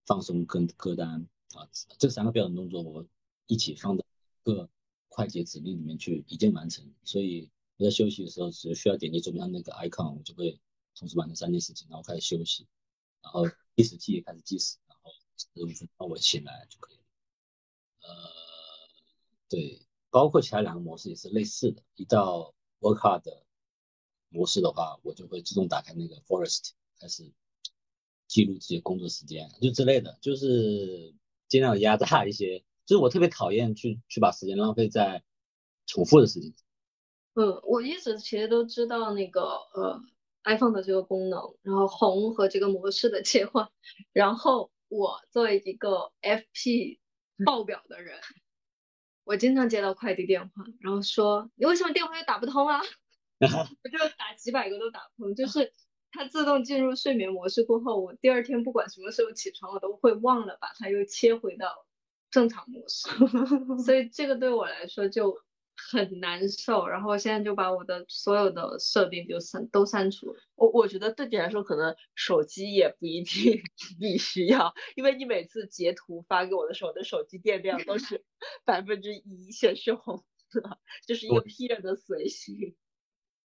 [0.06, 3.06] 放松跟歌单啊，这三个标准动作我
[3.48, 4.06] 一起放到
[4.44, 4.70] 一个
[5.10, 6.94] 快捷指令里面去一键完成。
[7.04, 10.60] 所以我在休息的时候，只需要点击左边上那个 icon，我就会
[10.96, 12.68] 同时完成三件事情，然后开始休息，
[13.22, 17.04] 然后计时器开始计时，然后十五分钟我醒来就可以了。
[18.02, 18.16] 呃，
[19.50, 21.84] 对，包括其他两个模式也是类似的。
[21.96, 23.46] 一到 work hard 的
[24.30, 27.32] 模式的话，我就会自动打开那个 forest，开始
[28.28, 31.14] 记录自己的工作时间，就之类的，就是
[31.48, 32.64] 尽量压榨一些。
[32.86, 35.24] 就是我特别讨厌去去把时间浪费在
[35.86, 36.56] 重复的事情。
[37.36, 40.02] 嗯，我一直其实都知道那个呃
[40.50, 43.70] iPhone 的这个功能，然后红和这个模式的切换，
[44.12, 46.98] 然后我作为一个 FP
[47.46, 48.20] 爆表的人，
[49.24, 52.82] 我经常接到快递电话，然后说你为什么电话又打不通啊？
[53.40, 55.72] 我就打几百个都打不通，就是
[56.12, 61.86] 它自动进入睡眠模式过后，我第二天不管什么时候起床，我都会忘了把它又切回到
[62.32, 63.08] 正常模式，
[63.86, 65.38] 所以这个对我来说就
[65.92, 66.88] 很难受。
[66.88, 70.40] 然后现在就把我的所有的设定就删都删除了。
[70.56, 73.62] 我我觉得对你来说，可能手机也不一定
[74.00, 78.24] 必须要，因为你每次截图发给我的时候，我的手机电量都是
[78.66, 82.76] 百分之一显示红色，就是一个 P 人的随性。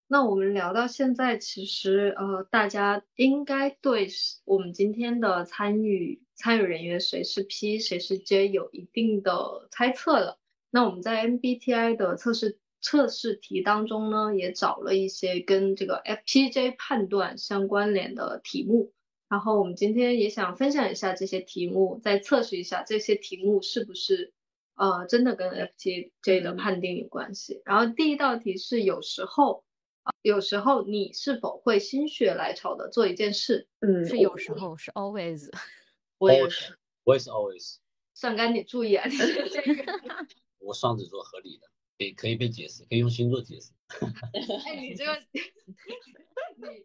[0.08, 4.10] 那我们聊到现在，其实呃，大家应该对
[4.44, 10.41] 我们今天的参与参与人员谁是 P 谁是 J 有一定的猜测了。
[10.72, 18.92] 那我们在 MBTI 的测试测试题当中呢，也找了一些跟这个 FPJ 判断相关联的题目。
[19.30, 24.34] 然后我们今天也想分享一下这些题目，再测试一下这些题目是不是
[24.76, 27.62] 呃真的跟 FPJ 的判定有关系。
[27.66, 29.64] 然后第一道题是有时候。
[30.24, 33.68] 有时候你是否会心血来潮的做一件事？
[33.82, 35.48] 嗯，是有时候，是 always。
[36.18, 37.76] 我也是，我也是 always。
[38.16, 39.86] 算干你注意啊，你这个。
[40.62, 43.72] 我双子座合理的，可以可以被解释，可以用星座解释。
[44.66, 45.20] 哎，你这个，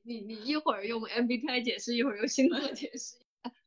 [0.04, 3.16] 你你你一会儿用 MBTI 解释，一会儿用星座解释。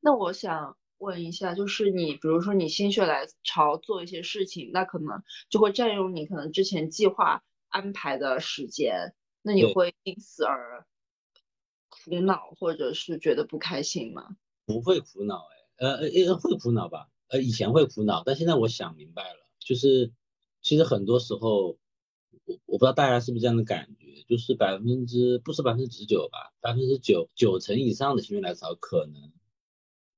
[0.02, 9.14] 那我想问一下，就是你，比如说你心血来潮做一些事情，那可能就会占用你可能之前计划安排的时间。
[9.42, 10.86] 那你会因此而
[11.88, 14.36] 苦恼或者是觉得不开心吗？
[14.66, 17.08] 不会苦恼哎，呃呃呃会苦恼吧？
[17.30, 20.12] 呃以前会苦恼，但现在我想明白了，就是
[20.62, 21.78] 其实很多时候，
[22.46, 29.32] 我我不知道大家是不是这样的感觉，就是百分之不是百分之九十九吧，百分之九九成以上的心血来潮可能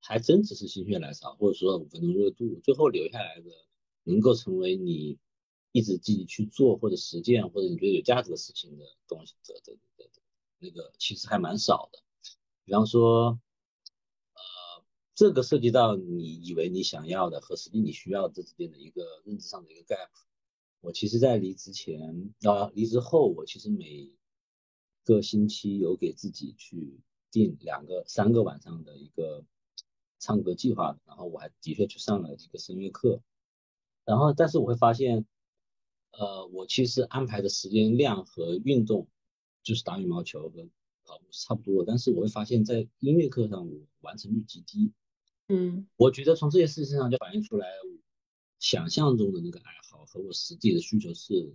[0.00, 3.50] 还真只是心血来潮，或者说五分钟热度，最后留下来的
[4.04, 5.18] 能够成为你
[5.72, 10.20] 一直积极去做或者实践或者你觉得有价值的事情的东西的的的的
[10.58, 11.98] 那个其实还蛮少的。
[12.64, 13.40] 比方说，
[15.14, 20.08] 这个涉及到你以为你想要的和实际你需要这之间的一个认知上的一个 gap。
[20.80, 24.10] 我其实，在离职前啊、离职后，我其实每
[25.04, 26.98] 个星期有给自己去
[27.30, 29.44] 定两个、三个晚上的一个
[30.18, 33.22] 唱歌计划，然后我还的确去上了一个声乐课，
[34.04, 35.24] 然后但是我会发现，
[36.12, 39.06] 呃，我其实安排的时间量和运动
[39.62, 40.68] 就是打羽毛球和
[41.04, 44.90] 跑步是差不多的，但是我会发现，在音乐课上我完成率极低。
[45.48, 47.68] 嗯我觉得从这些事情上就反映出来，
[48.58, 51.54] 想象中的那个爱好和我实际的需求是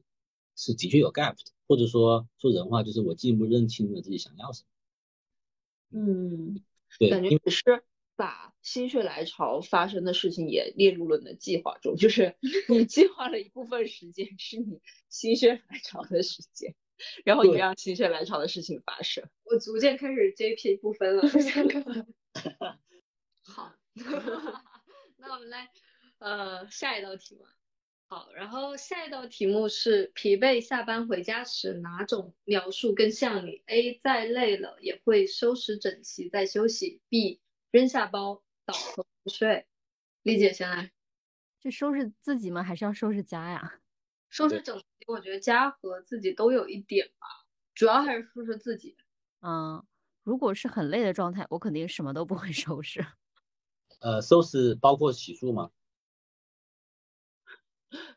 [0.56, 6.00] 是的确有 gap 的，或者说说人话就是我进一步认清了自己想要什么。
[6.00, 6.62] 嗯，
[7.00, 7.84] 对，感觉你是
[8.15, 12.36] 把心血来潮发生的事情也列入了你的计划中，就是
[12.67, 16.76] 你计划了一部分时间是你心血来潮的时间，
[17.23, 19.23] 然后你让心血来潮的事情发生。
[19.45, 21.23] 我逐渐开始 JP 不分了。
[24.03, 24.63] 好，
[25.17, 25.69] 那我们来
[26.19, 27.45] 呃下一道题目。
[28.10, 39.67] 好，然后下一道题目是疲惫下班回家时哪种描述更像你？A 再累了也会收拾整齐再休息；B 扔下包倒头不睡。
[40.23, 40.91] 丽姐先来，
[41.60, 42.63] 就收拾自己吗？
[42.63, 43.81] 还是要收拾家呀？
[44.29, 47.27] 收拾整齐，我觉得家和自己都有一点吧，
[47.75, 48.95] 主要还是收拾自己。
[49.41, 49.86] 嗯，
[50.23, 53.05] 如果是很累的状态，我肯定什么都不会收拾。
[53.99, 55.71] 呃，收拾包括洗漱吗？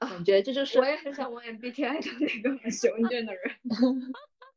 [0.01, 3.43] 感觉这就是我也很想问 MBTI 的那个很喜欢卷的人。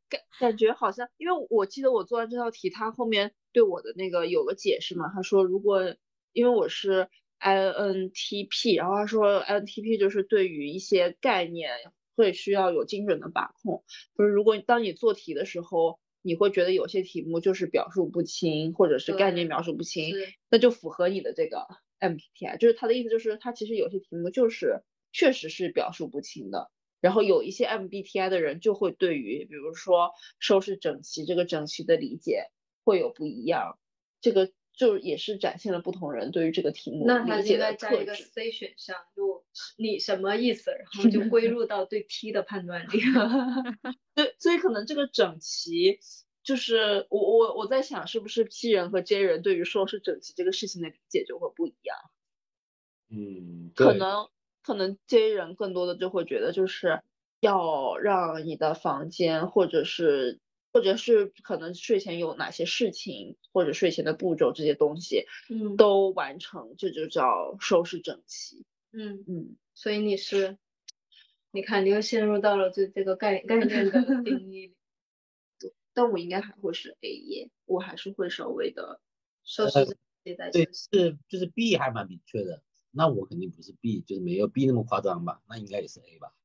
[0.09, 5.95] 感感觉好像，因为我记得我做完这道题，他后面对我的那个有个解释嘛，他说如果
[6.33, 7.09] 因为我是
[7.39, 11.71] INTP，然后他说 INTP 就是对于一些概念
[12.15, 13.83] 会需要有精准的把控，
[14.17, 20.15] 就是如果当你做题的时候，你会觉得有些题目就是表述不清，或者是概念描述不清，
[20.49, 21.67] 那就符合你的这个
[21.99, 24.81] MBTI，就是他的意思就是他其实有些题目就是
[25.11, 26.71] 确实是表述不清的。
[27.01, 32.45] 然后有一些 MBTI 的人就会对于比如说收拾整齐这个整齐的理解
[32.85, 33.77] 会有不一样，
[34.21, 38.15] 这个就也是展现了不同人对于这个题目那他应该加一个。
[38.15, 39.45] C 选项，就
[39.77, 42.99] 你什么意思，然后就 归入到对 T 的判断力。
[44.15, 45.99] 对，所以可能这个整齐，
[46.43, 51.97] 就是我我我在想，是不是 P 人和 J 人对于说是整齐这个事情的理解就会不一样？
[53.09, 54.29] 嗯，可能
[54.63, 57.01] 可能 J 人更多的就会觉得，就是
[57.39, 60.39] 要让你的房间，或者是
[60.73, 68.65] 或者是可能睡前有哪些事情，或者睡前的步骤这些东西嗯都完成，这就叫收拾整齐。
[68.91, 70.57] 嗯，嗯，所以你是，
[71.51, 73.91] 你看你又陷入到了这这个概概念的
[74.25, 74.75] 定义里，
[75.93, 78.99] 但我应该还会是 A 耶，我还是会稍微的
[79.43, 80.67] 收拾自己在对。
[80.73, 86.35] 是就是 B 还蛮明确的，那我肯定不是 B，就是没有 B 那么夸张吧，那应该也是 A 吧。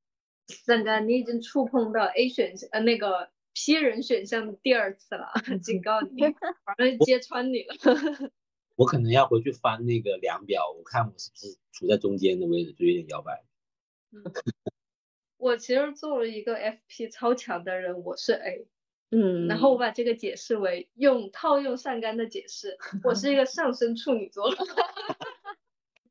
[0.66, 3.30] 蛋蛋，你已经触碰到 A 选项呃那个
[3.61, 6.23] P 人选项的第二次了， 警告你，
[6.64, 7.75] 反正揭穿你了。
[8.77, 13.42] 我可能要回去翻那个量表，我看我是不是处在中间的位置，就有点摇摆。
[15.38, 18.68] 我其实作为一个 FP 超强的人，我是 A，
[19.11, 24.55] 嗯，然后我把这个解释为用套用上杆的解释， 我是一个上升处女座。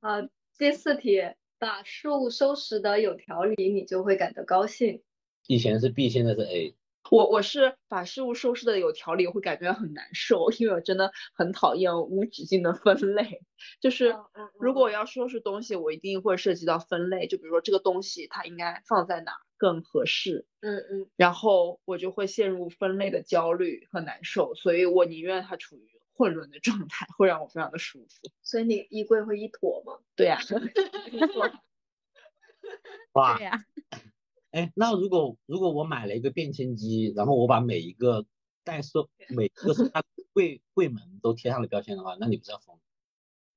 [0.01, 1.21] 啊，第四题，
[1.57, 5.01] 把事物收拾的有条理，你就会感到高兴。
[5.47, 6.75] 以前是 B，现在是 A。
[7.11, 13.41] 我我是把事物收拾的有条理，我会感觉很难受，因为我真的很讨厌无止境的分类。
[13.81, 14.15] 就是
[14.59, 28.31] 如果我要收拾东西，我一定会涉及到分类，就比如说这个东西它应该放在哪儿更合适，嗯嗯，然后我就会陷入分类的焦虑和难受，所以我宁愿它处于混乱的状态，会让我非常的舒服。
[28.43, 29.99] 所以你衣柜会一坨吗？
[30.15, 30.39] 对呀、
[33.13, 33.57] 哇对，呀、
[34.51, 38.25] 哎，那如果如果我买了一个便签机，然后我把每一个
[38.63, 39.73] 带收每一个
[40.33, 42.79] 柜柜门都贴上了标签的话，那你不是要疯？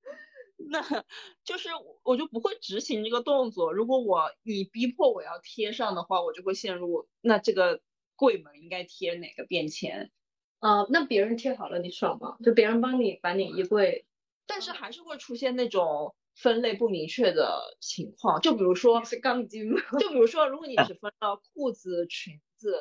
[0.68, 1.04] 那
[1.42, 3.72] 就是我我就不会执行这个动作。
[3.72, 7.80] 如果我你逼迫我要贴上的话，我就会陷入那这个
[8.16, 10.10] 柜门应该贴哪个便签。
[10.58, 12.36] 呃，那别人贴好了，你爽吗？
[12.44, 14.04] 就别人帮你把你衣柜，
[14.46, 19.70] 但是还是会出现那种分类不明确的情况，就比如说是钢筋？
[20.00, 22.74] 就比如说，如果你只分了裤子、裙子，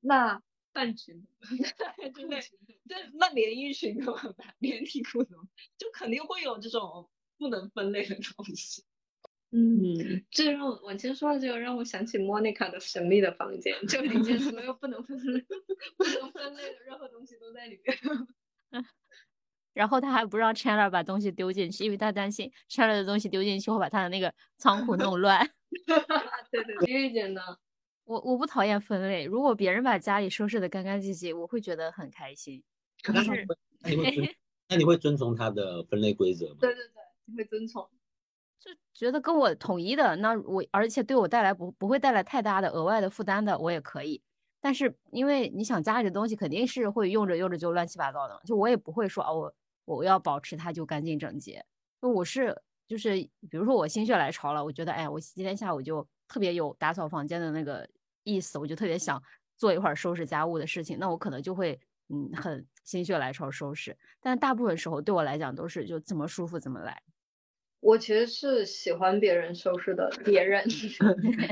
[0.00, 0.42] 那
[0.72, 1.26] 半裙，
[2.88, 4.54] 对那连衣裙怎么办？
[4.58, 5.50] 连体裤怎么办？
[5.78, 8.84] 就肯定会有这种不能分类的东西。
[9.52, 15.40] 嗯，这让我我其实说到这个，让我想起莫妮卡的神秘的房间，就里面所有不能分类、
[15.96, 17.96] 不能分类的任何东西都在里面。
[19.76, 25.46] 然后他还不让 Chandler 把东西丢进去，因为他担心 Chandler 的东西丢进去会把他的那个仓库弄乱。
[26.50, 27.42] 对对对，玉姐呢？
[28.04, 32.62] 我我不讨厌分类，如果别人把家里收拾的干干净净，我会觉得很开心。
[33.02, 33.46] 可是，
[33.82, 34.28] 那你会遵
[34.70, 36.56] 那你会遵从他的分类规则吗？
[36.58, 37.86] 对对对，你会遵从。
[38.58, 44.22] 就觉得跟我统一的，那我而且对我带来不不会带来太大的额外的负担的，我也可以。
[44.58, 49.54] 但是因为你想家里的东西肯定是会用着用着就乱七八糟的，就我也不会说啊我
[49.86, 51.64] 我要保持它就干净整洁。
[52.02, 52.54] 那我是
[52.86, 53.14] 就是
[53.48, 57.88] 比如说我心血来潮了，我觉得哎我今天下午就特别有打扫房间的那个
[58.22, 59.20] 意思，我就特别想
[59.56, 63.96] 做一会儿收拾家务的事情，那我可能就会嗯很心血来潮收拾。
[64.20, 67.02] 但大部分时候对我来讲都是就怎么舒服怎么来。
[67.80, 70.64] 我其实是喜欢别人收拾的，别人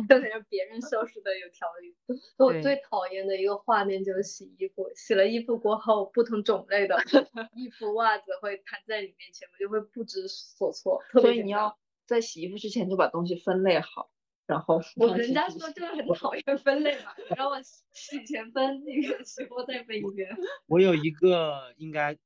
[0.09, 1.95] 特别是别人收拾的有条理。
[2.39, 6.97] 我最讨厌的一个画面就是洗衣服，洗了衣服过后，不同种类的
[7.55, 11.01] 衣服、袜子会摊在你面前，我就会不知所措。
[11.13, 14.11] 所以你要在洗衣服之前就把东西分类好，
[14.47, 17.63] 然后我人家说就是很讨厌分类嘛，然后我
[17.93, 20.37] 洗前分那个，洗后再分一遍。
[20.67, 22.17] 我有一个应该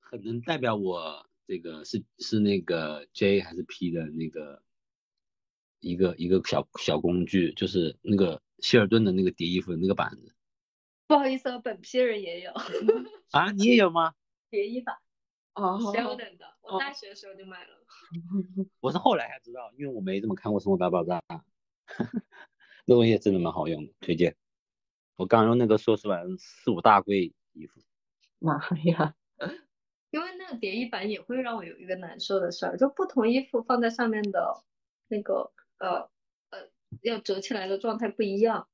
[0.00, 1.26] 很能代表我。
[1.46, 4.62] 这个是是那个 J 还是 P 的那个
[5.80, 10.34] 一个一个小小工具，就是那个希尔顿的那个叠衣服的那个板子。
[11.06, 12.50] 不好意思，本批人也有
[13.30, 14.14] 啊，你也有吗？
[14.50, 14.96] 叠衣板
[15.54, 17.76] 哦，Sheldon 的，我大学的时候就买了。
[18.80, 21.20] 我是后来才知道，因为我没怎么看过《生活大爆炸》，
[22.84, 24.36] 那东西真的蛮好用的，推荐。
[25.16, 27.80] 我刚用那个收拾完四五大柜衣服。
[28.38, 29.14] 妈呀！
[30.46, 34.62] 那个叠衣板也会让我有一个难受的事儿，就不同衣服放在上面的
[35.08, 36.08] 那个呃
[36.50, 36.70] 呃
[37.02, 38.68] 要折起来的状态不一样，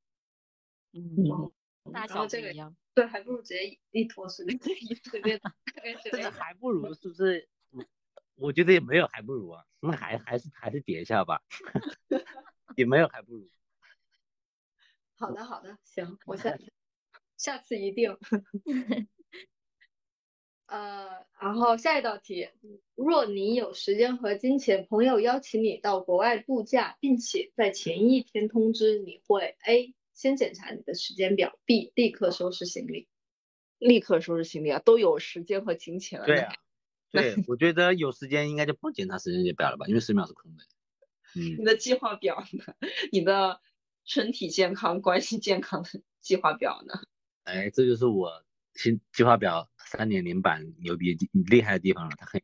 [0.93, 1.51] 嗯，
[1.93, 4.59] 大小不一样，对，还不如直接一坨随便
[5.11, 5.41] 随便
[6.05, 7.49] 这个还不如是不是？
[8.35, 11.41] 我觉得也没有还不如啊，那还还是还是叠一下吧，
[12.77, 13.49] 也没有还不如。
[15.17, 16.55] 好的好的，行，我下
[17.39, 18.19] 下次一定。
[20.73, 22.49] 呃，然后下一道题，
[22.95, 33.07] 若你有时间和金钱，朋友邀请你到国外度假，并且在前一天通知，你会 A 先检查你的时间表，B 立刻收拾行李，
[33.77, 36.25] 立刻收拾行李啊，都有时间和金钱了。
[36.25, 36.55] 对啊，
[37.11, 40.65] 对，我觉得有时间应该就不检查时间表了吧，因为十秒是空的。
[41.37, 42.75] 嗯，你的计划表呢？
[43.13, 43.61] 你的
[44.07, 46.95] 身体健康、关系健康的计划表呢？
[47.45, 48.43] 哎，这就是我。
[48.75, 51.17] 新计划表三点零版牛逼
[51.49, 52.43] 厉害的地方了，它很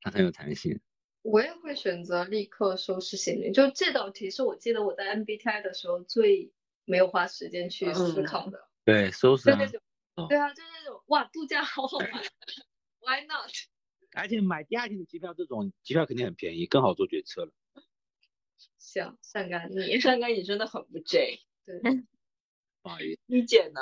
[0.00, 0.80] 它很有弹性。
[1.22, 3.52] 我也会选择立刻收拾行李。
[3.52, 6.52] 就这道题是我记得我在 MBTI 的时候最
[6.86, 8.66] 没有花时间去思考的。
[8.84, 9.44] 对，收拾。
[9.44, 9.80] 对那种，
[10.28, 12.10] 对啊，就那种哇，度假好好玩
[13.00, 13.50] ，Why not？
[14.16, 17.52] 而且买第二天的机票，这种机票肯定很便宜，更好做决策了。
[18.78, 21.40] 行，善哥你，善哥你真的很不 J。
[21.66, 21.78] 对，
[22.82, 23.20] 不好意思。
[23.26, 23.80] 你姐呢？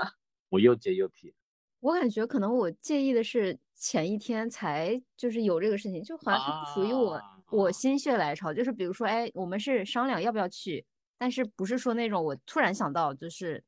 [0.51, 1.35] 我又接又皮，
[1.81, 7.21] 我感觉可能我介意的是前一天才就是有这个事情，就好像不属于我，
[7.51, 10.85] 我心血来潮，就是比如说，哎，我们是商量要不要去，
[11.17, 13.63] 但是不是说那种我突然想到，就是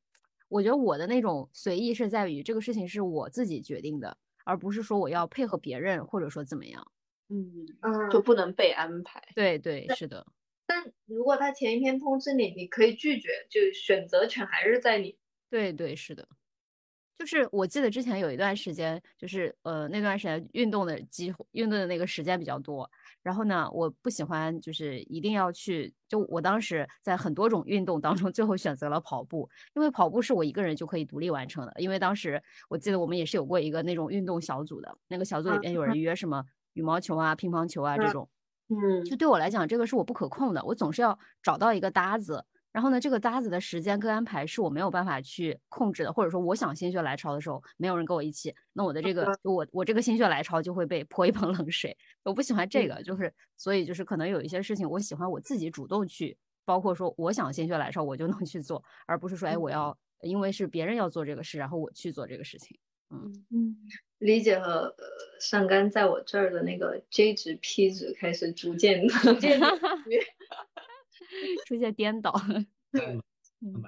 [0.48, 6.84] 我觉得我的那种随意是在于这个事情是我自己决定的，而不是说我要配合别人或者说怎么样，
[7.28, 9.22] 嗯嗯，就不能被安排。
[9.36, 10.26] 对对，是的。
[10.66, 15.16] 但如果他前一天通知你，你可以拒绝，就选择权还是在你。
[15.52, 16.26] 对对，是的。
[17.20, 22.90] 就是我记得之前有一段时间，就是呃那段时间运动的机会，运动的那个时间比较多。
[23.22, 31.74] 然后呢，我不喜欢就是一定要去，就我当时在很多种运动当中，最后选择了跑步，因为跑步是我一个人就可以独立完成的。
[31.76, 36.42] 因为当时我记得我们也是有过一个那种运动小组的，那个小组里边有人约什么
[36.72, 38.26] 羽毛球啊、乒乓球啊这种，
[38.70, 42.46] 嗯，就对我来讲这个是我不可控的，我总是要找到一个搭子。
[42.72, 51.96] 然后呢，这个搭子的时间跟安排是我没有办法去控制的，或者说我想心血来潮的时候，没有人跟我一起，那我的这个我我这个心血来潮就会被泼一盆冷水。
[52.22, 62.78] 我不喜欢这个，就是所以就是可能有一些事情，我喜欢我自己主动去，包括说我想心血来潮我就能去做，而不是说哎我要因为是别人要做这个事，然后我去做这个事情。
[63.12, 63.76] 嗯嗯，
[64.18, 65.04] 理解和呃
[65.40, 69.58] 上甘在我这儿的那个 J 值 P 值开始逐渐 逐渐
[71.66, 72.34] 出现颠倒。
[72.92, 73.20] 对，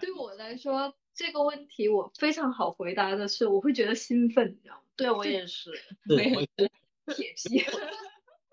[0.00, 4.82] 对我来说这个问题我非常好回答的是，我会觉得兴奋，你知道吗？
[4.96, 5.70] 对我也是，
[6.08, 6.48] 对，
[7.14, 7.64] 铁 皮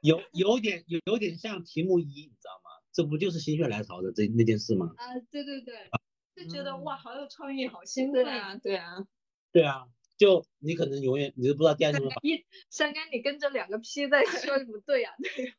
[0.01, 2.69] 有有点有有点像题目一，你知道吗？
[2.91, 4.93] 这不就是心血来潮的这那件事吗？
[4.97, 5.89] 啊，对对对，
[6.35, 8.55] 就觉得哇，好有创意，好兴奋啊！
[8.55, 9.05] 对啊，
[9.51, 9.85] 对啊。
[10.17, 12.03] 就你可能永远你都不知道第二天。
[12.23, 15.11] 一三哥，你跟着两个 P 在说不对呀？
[15.35, 15.53] 对。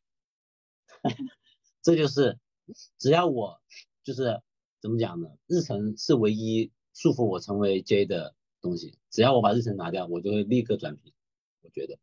[1.81, 2.37] 这就是
[2.97, 3.61] 只要我
[4.03, 4.41] 就是
[4.81, 5.27] 怎么讲呢？
[5.47, 8.97] 日程是唯一束缚我成为 J 的东西。
[9.09, 11.13] 只要我把日程拿掉，我就会立刻转 P。
[11.61, 11.97] 我觉得。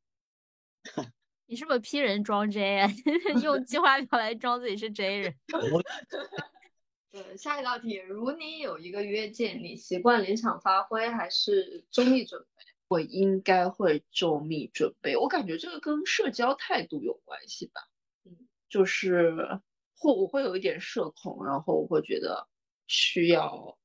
[1.46, 2.90] 你是不是 P 人装 J 啊？
[3.42, 5.34] 用计划表来装自己是 J 人。
[7.10, 12.46] 对，下一道题，如你有一个约见，你习惯临场发挥还是周密准备？
[12.88, 15.16] 我应该会周密准备。
[15.16, 17.80] 我感觉这个跟社交态度有关系吧。
[18.24, 19.60] 嗯，就是
[19.98, 22.48] 会我会有一点社恐，然后我会觉得
[22.86, 23.78] 需要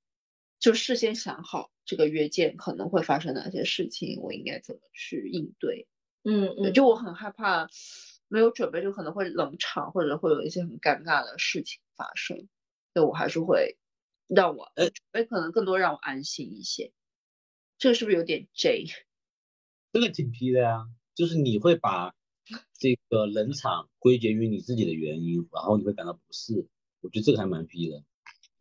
[0.60, 5.88] 就事先想好这个约见可能会发生哪些事情，我应该怎么去应对。
[6.24, 7.68] 嗯嗯，就我很害怕
[8.30, 12.48] 没有准备就可能会冷场，或者会有一些很尴尬的事情发生。
[12.94, 13.78] 对我还是会
[14.28, 16.94] 让我呃准备可能更多让我安心一些，
[17.78, 18.86] 这个是不是有点 J？
[19.92, 22.14] 这个挺 P 的呀，就是你会把
[22.74, 26.68] 这个冷场归结于你自己的原因，然后你会感到不适，
[27.02, 28.04] 我觉得这个还蛮逼的。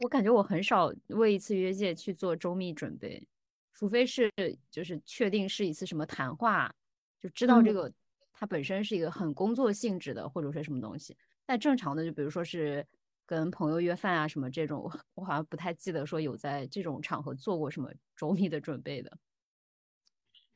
[0.01, 3.27] 我感觉我很少为一次约见去做周密准备，
[3.73, 4.31] 除非是
[4.71, 6.75] 就是确定是一次什么谈话，
[7.21, 7.93] 就知道这个
[8.33, 11.17] 它本身是一个很工作性质的，或者说什么东西。
[11.45, 12.87] 但正常的就比如说是。
[13.25, 19.17] 跟朋友约饭啊什么这种， 我好像不太记得说有在这种场合做过什么周密的准备的。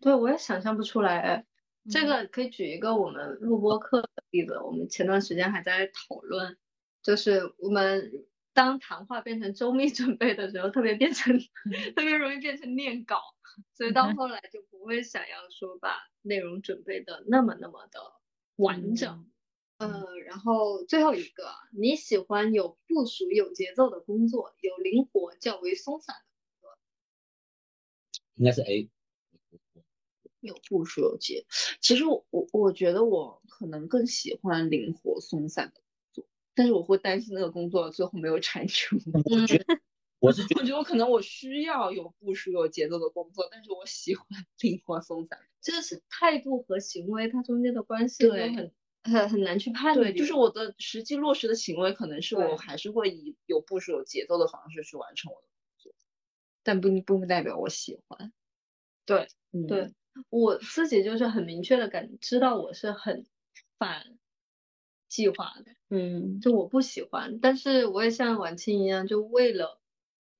[0.00, 1.46] 对，我也想象不出来。
[1.90, 4.58] 这个可以举一个我们录播课的例子。
[4.58, 6.56] 我们前段时间还在讨论，
[7.02, 11.38] 就是我们当谈话变成周密 准备的时候，特别变成
[11.94, 13.20] 特别容易变成念稿，
[13.74, 18.00] 所以到后来就不会想要说把内容准备的那么那么的
[18.56, 19.30] 完整。
[19.78, 26.22] 呃，然后最后一个，你喜欢有部署、有节奏的工作，有灵活、较为松散的
[26.62, 26.78] 工作？
[28.36, 28.88] 应该是 A。
[30.46, 31.44] 有部署、有节，
[31.80, 35.82] 其实我我我觉得我可能更喜欢灵活松散的工
[36.12, 38.96] 作，但是我会担心那个工作最后没有产出。
[39.12, 39.64] 我觉得
[40.18, 44.26] 我是我觉得我可能我需要有部署、有节奏的工作，但是我喜欢
[44.62, 45.38] 灵活松散。
[45.60, 48.72] 这是态度和行为它中间的关系都很。
[49.08, 55.94] 很很难去判断，对，就是我的实际落实的行为，可能是我还是会以有部署、有节奏的方式去完成我的工作，
[56.64, 58.32] 但不不代表我喜欢。
[59.04, 59.92] 对，嗯对
[60.30, 63.26] 我自己就是很明确的感知道我是很
[63.78, 64.18] 反
[65.08, 69.80] 计划的，嗯，就我不喜欢，但是我也像晚清一样，就为了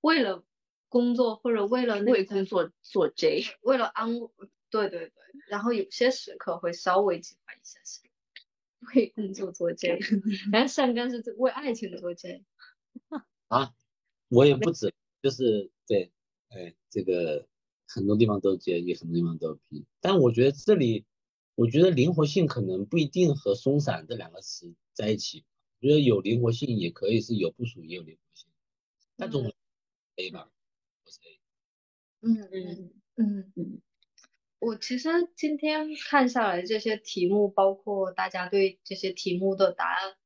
[0.01, 0.45] 为了
[0.89, 4.19] 工作或者为了为工作做 J，为了安，
[4.71, 5.13] 对对对，
[5.49, 8.03] 然后有些时刻会稍微计划一下下。
[8.95, 9.99] 为工作做 J，
[10.53, 12.45] 然后上甘是为爱情做 J。
[13.49, 13.75] 啊，
[14.29, 16.13] 我也不止，就是对，
[16.51, 17.49] 哎，这个
[17.87, 19.85] 很多地方都接也很多地方都 P。
[20.01, 21.05] 但我觉得这里，
[21.55, 25.45] 我觉得灵活性可能不一定和松散这两个词在一起。
[25.81, 28.49] 我觉得有灵活性也可以是有部署也有灵活性，
[29.17, 29.53] 但总
[30.17, 30.51] A 吧，
[31.05, 31.41] 我是 A。
[32.23, 33.81] 嗯嗯嗯嗯。
[34.59, 40.17] 我其实今天看下来这些题目，包括大家对这些题目的答案，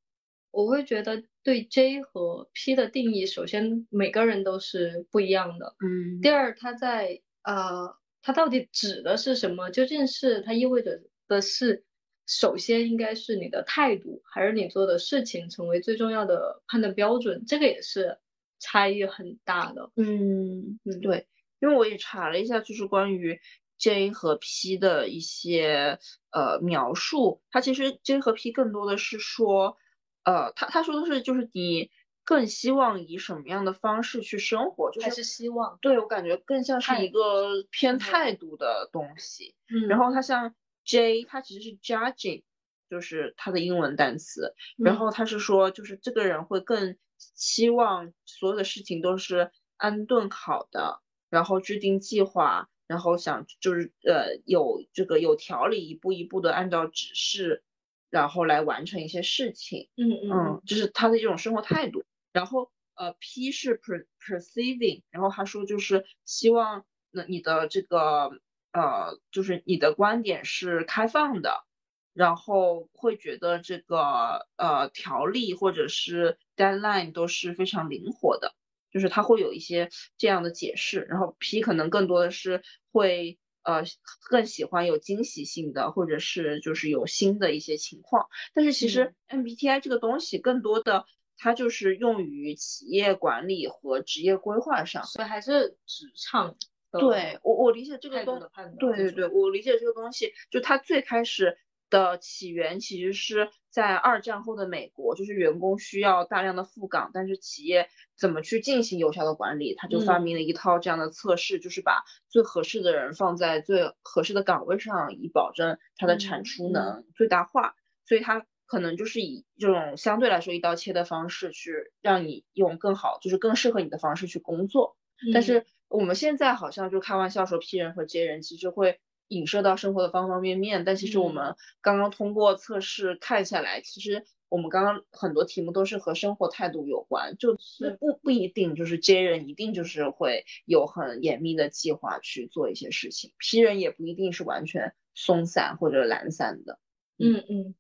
[0.52, 5.74] 我会觉得对 J 和 P 的定义，首先每个人都是不一样的。
[5.80, 6.20] 嗯。
[6.22, 9.70] 第二，它在呃，它到底指的是什么？
[9.70, 11.84] 究竟是它意味着的是，
[12.26, 17.44] 首先应该是你的态度，还是你做的事情成为最重要的判断标准？
[17.46, 18.18] 这个也是
[18.58, 19.90] 差异很大的。
[19.96, 21.26] 嗯嗯，对，
[21.60, 23.40] 因为我也查了一下，就是关于。
[23.82, 25.98] J 和 P 的一些
[26.32, 29.78] 呃描述，它其实 J 和 P 更多的是说，
[30.22, 31.90] 呃，他他说的是就是你
[32.24, 39.54] 更希望以什么样的方式去生活，就是还是希望，对我感觉更像是一个偏态度的东西。
[39.68, 40.54] 嗯，然后它像
[40.84, 42.42] J，它其实是 judging，
[42.88, 52.68] 就是它的英文单词，然后他是说就是这个人会更希望所有的事情都是安顿好的，然后制定计划。
[52.86, 57.62] 然后想就是呃有这个有条理，一步一步的按照指示，
[58.10, 59.88] 然后来完成一些事情。
[59.96, 62.02] 嗯嗯，就是他的一种生活态度。
[62.32, 68.30] 然后呃 P 是 per perceiving，然后他说就是希望那你的这个
[68.72, 71.64] 呃就是你的观点是开放的，
[72.12, 78.54] 然后会觉得这个呃条例或者是 deadline 都是非常灵活的，
[78.90, 82.62] 就是他会有一些这样的解释，然后 P 可能更多的是
[82.92, 83.38] 会。
[83.62, 83.84] 呃，
[84.30, 88.26] 更喜欢有惊喜性的，或者是就是有新的一些情况。
[88.54, 91.04] 但是其实 MBTI 这个东西，更多的
[91.40, 96.54] 它就是用于企业管理和职业规划上，所以还是职场。
[96.92, 98.40] 对我，我理解这个东，
[98.78, 101.58] 对对对，我理解这个东西，就它最开始。
[101.90, 117.74] 的起源其实是在二战后的美国，就是员工需要大量的赴岗，但是企业怎么去进行有效的管理，他就发明了一套这样的测试，就是把最合适的人放在最合适的岗位上，以保证他的产出能最大化。
[118.06, 124.96] 所以他可能就是以这种相对来说一刀切的方式去让你用更好，就是更适合你的方式去工作。
[125.34, 129.00] 但是我们现在好像就开玩笑说，P 人和 J 人其实会。
[129.30, 146.80] 影射到生活的方方面面，但其实我们刚刚通过测试看下来，其实我们刚刚很多题目都是和生活态度有关，就是不不一定就是 J 人一定就是会有很严密的计划去做一些事情，P 人也不一定是完全松散或者懒散的。
[147.16, 147.74] 嗯嗯，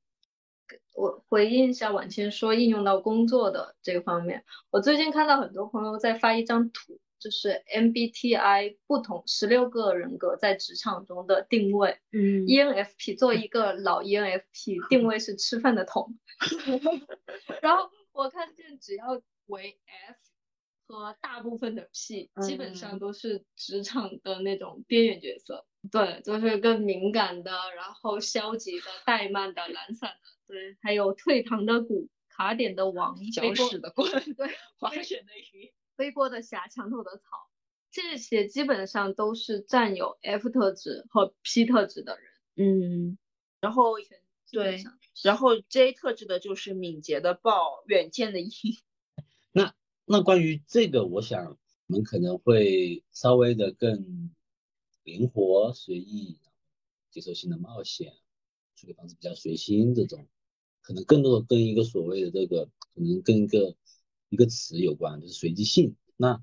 [1.00, 7.00] 我回应一下婉清说应用到工作的这个方面，我最近看到很多朋友在发一张图。
[7.20, 11.98] 就是 MBTI 不同十六个人格在职场中的定位。
[12.12, 16.18] 嗯，ENFP 作为一个老 ENFP，定位是吃饭的桶。
[17.60, 19.78] 然后我看见只要为
[20.08, 20.16] F
[20.88, 25.66] 和大部分的 P，基本上都是职场的那种边缘角色。
[25.90, 30.30] 对，就是更敏感的，然后消极的、怠慢的、懒散的。
[30.46, 35.72] 对，还有退堂的鼓、卡点的王、搅屎的棍、对，滑雪的鱼。
[35.96, 37.50] 背锅的侠，墙头的草，
[37.90, 42.30] 这些基本上都是占有 F 特质和 P 特质的人。
[42.56, 43.18] 嗯，
[43.60, 43.94] 然后
[44.50, 44.82] 对，
[45.22, 48.50] 然后 J 特质的就是敏捷的豹，远见的鹰。
[49.52, 49.74] 那
[50.04, 54.30] 那关于这个，我想我们可能会稍微的更
[55.04, 56.38] 灵活、随意，
[57.10, 58.12] 接受新的冒险，
[58.76, 60.26] 处理方式比较随心，这种
[60.80, 63.76] 可能更多的跟一个所谓的这个，可能跟一个。
[64.32, 65.96] 一个词有关，就是随机性。
[66.16, 66.40] 那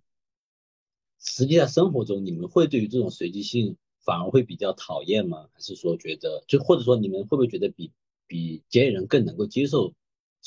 [1.19, 5.47] 实际在生活中，你们会对于这种随机性反而会比较讨厌吗？
[5.53, 7.93] 还是说觉得，就或者说你们会不会觉得比
[8.27, 9.93] 比接人更能够接受？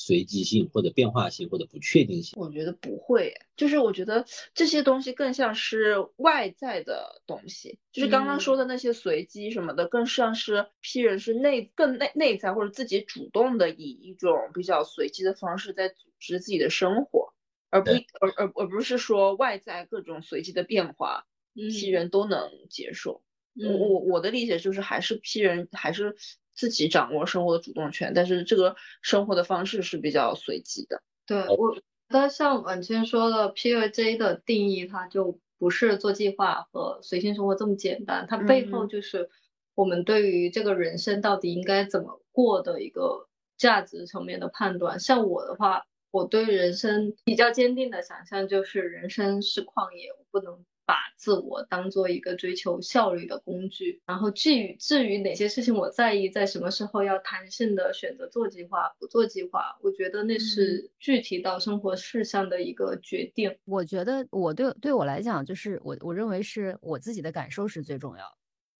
[0.03, 4.25] 随机性或者变化性或者不确定性，我觉得不会，就是我觉得
[4.55, 17.35] 这些东西更像是外在的东西，就是刚刚说的那些随机什么的，更像是批人是内更内内在或者自己主动的以一种比较随机的方式在组织自己的生活，
[17.69, 17.91] 而不
[18.21, 23.23] 而而而不是说外在各种随机的变化批人都能接受。
[23.55, 26.17] 我我我的理解就是还是批人还是。
[26.55, 31.03] 自己掌握生活的主动权，但是这个生活的方式是比较随机的。
[31.27, 39.31] 对我觉得像婉清说的，PUJ 的定义，它就不是做计划和随性生活这么简单，它背后就是
[39.75, 44.99] 我们对于这个人生到底应该怎么过的一个价值层面的判断。
[45.01, 50.65] 像我的话，我对人生比较坚定的想象就是人生是旷野，我不能。
[50.91, 63.57] 把自我当做一个追求效率的工具，然后至于至于哪些事情我在意，在什么时候要弹性的选择做计划，不做计划，我觉得那是具体到生活事项的一个决定。
[63.67, 68.25] 我觉得我对对我来讲，就是我我认为是我自己的感受是最重要。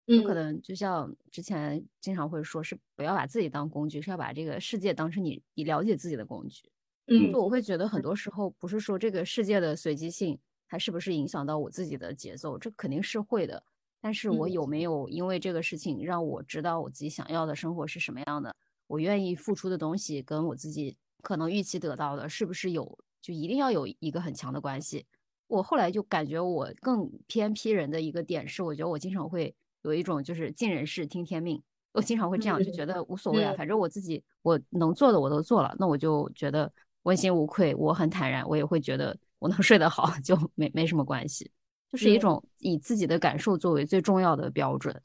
[0.07, 6.69] 嗯，可能就像之前经常会说，是不要把自己当工具，是要把这个世界当成你你了解自己的工具。
[7.07, 10.37] 嗯，就我会觉得很多时候不是说这个世界的随机性。
[10.71, 12.57] 它是不是影响到我自己的节奏？
[12.57, 13.61] 这肯定是会的。
[13.99, 18.55] 但是我有没有因为这个事情让我知道我自己想要的生活是什么样的？
[18.87, 25.05] 我愿意付出的东西跟我自己可能预期得到的，是不是有就一定要有一个很强的关系？
[25.47, 31.61] 我后来就感觉我更偏批人的一个点是，我觉得我经常会有一种就是尽人事听天命。
[31.91, 36.71] 我经常会这样，就觉得无所谓啊，反正我自己我能做的我都做了，那我就觉得
[37.03, 39.17] 问心无愧，我很坦然，我也会觉得。
[39.41, 41.49] 我能睡得好就没没什么关系，
[41.91, 44.95] 就是一种以自己的感受作为最重要的标准，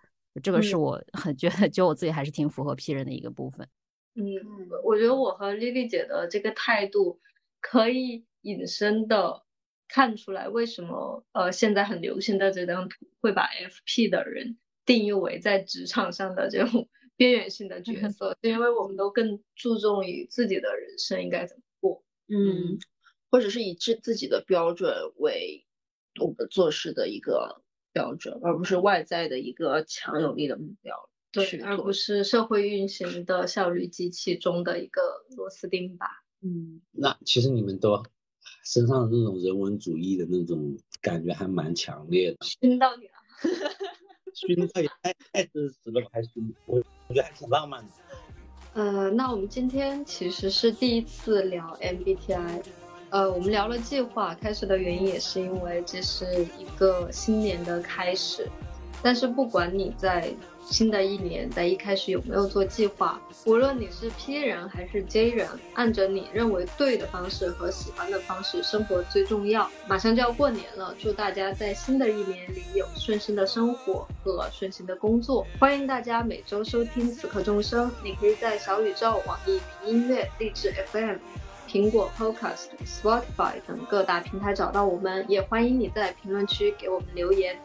[0.43, 3.67] 这个是我很 觉得，觉得我自己还是挺符合 P 人的一个部分。
[4.15, 4.23] 嗯，
[4.85, 7.19] 我觉得我和丽丽姐的这个态度
[7.63, 9.43] 可以引申的
[9.89, 22.05] 看出来，为什么呃现在很流行的这张图会把 FP 的人定义为在职场上的这种 边缘性的角 色，是因为我们都更注重于自己的人生应该怎么过。
[22.29, 22.79] 嗯。
[23.31, 25.65] 或者是以自自己的标准为
[26.21, 27.63] 我们做事的一个
[27.93, 31.09] 标准，而不是外在的一个强有力的目标。
[31.33, 35.03] 对，而不是社会运行的效率机器中的一个
[35.37, 36.07] 螺丝钉吧。
[36.41, 38.03] 嗯，那其实你们都
[38.65, 42.39] 身上的那种人文主义的那种感觉还蛮强烈的。
[42.41, 43.13] 熏到你了，
[44.33, 46.09] 熏到也太太真实了吧？
[46.13, 47.93] 还熏，我我觉得还挺浪漫的。
[48.73, 52.63] 呃，那我们今天其实是第一次聊 MBTI。
[53.11, 56.27] 呃，我们聊了计划，开始的原因也是因为这是
[56.59, 58.49] 一个新年的开始。
[59.03, 60.33] 但是不管你在
[60.69, 69.71] 新的一年在一开始有没有做计划，无论你是 P 人还是 J 人，按着你认为对的方式和喜欢的方式生活最重要。
[69.87, 75.47] 马上就要过年了，祝大家在新的一年里有顺心的生活和顺心的工作。
[75.61, 81.19] 欢迎大家每周收听此刻众生，你可以在小宇宙、网易云音乐、荔枝 FM。
[81.69, 87.59] 苹果 Podcast、Spotify 等各大平台找到我们，也欢迎你在评论区给我们留言。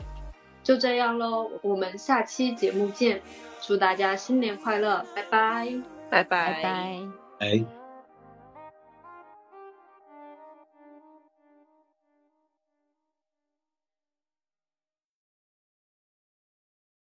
[0.63, 3.21] 就这样喽，我们下期节目见，
[3.61, 6.99] 祝大家新年快乐，拜拜，拜拜拜。
[7.39, 7.80] 哎。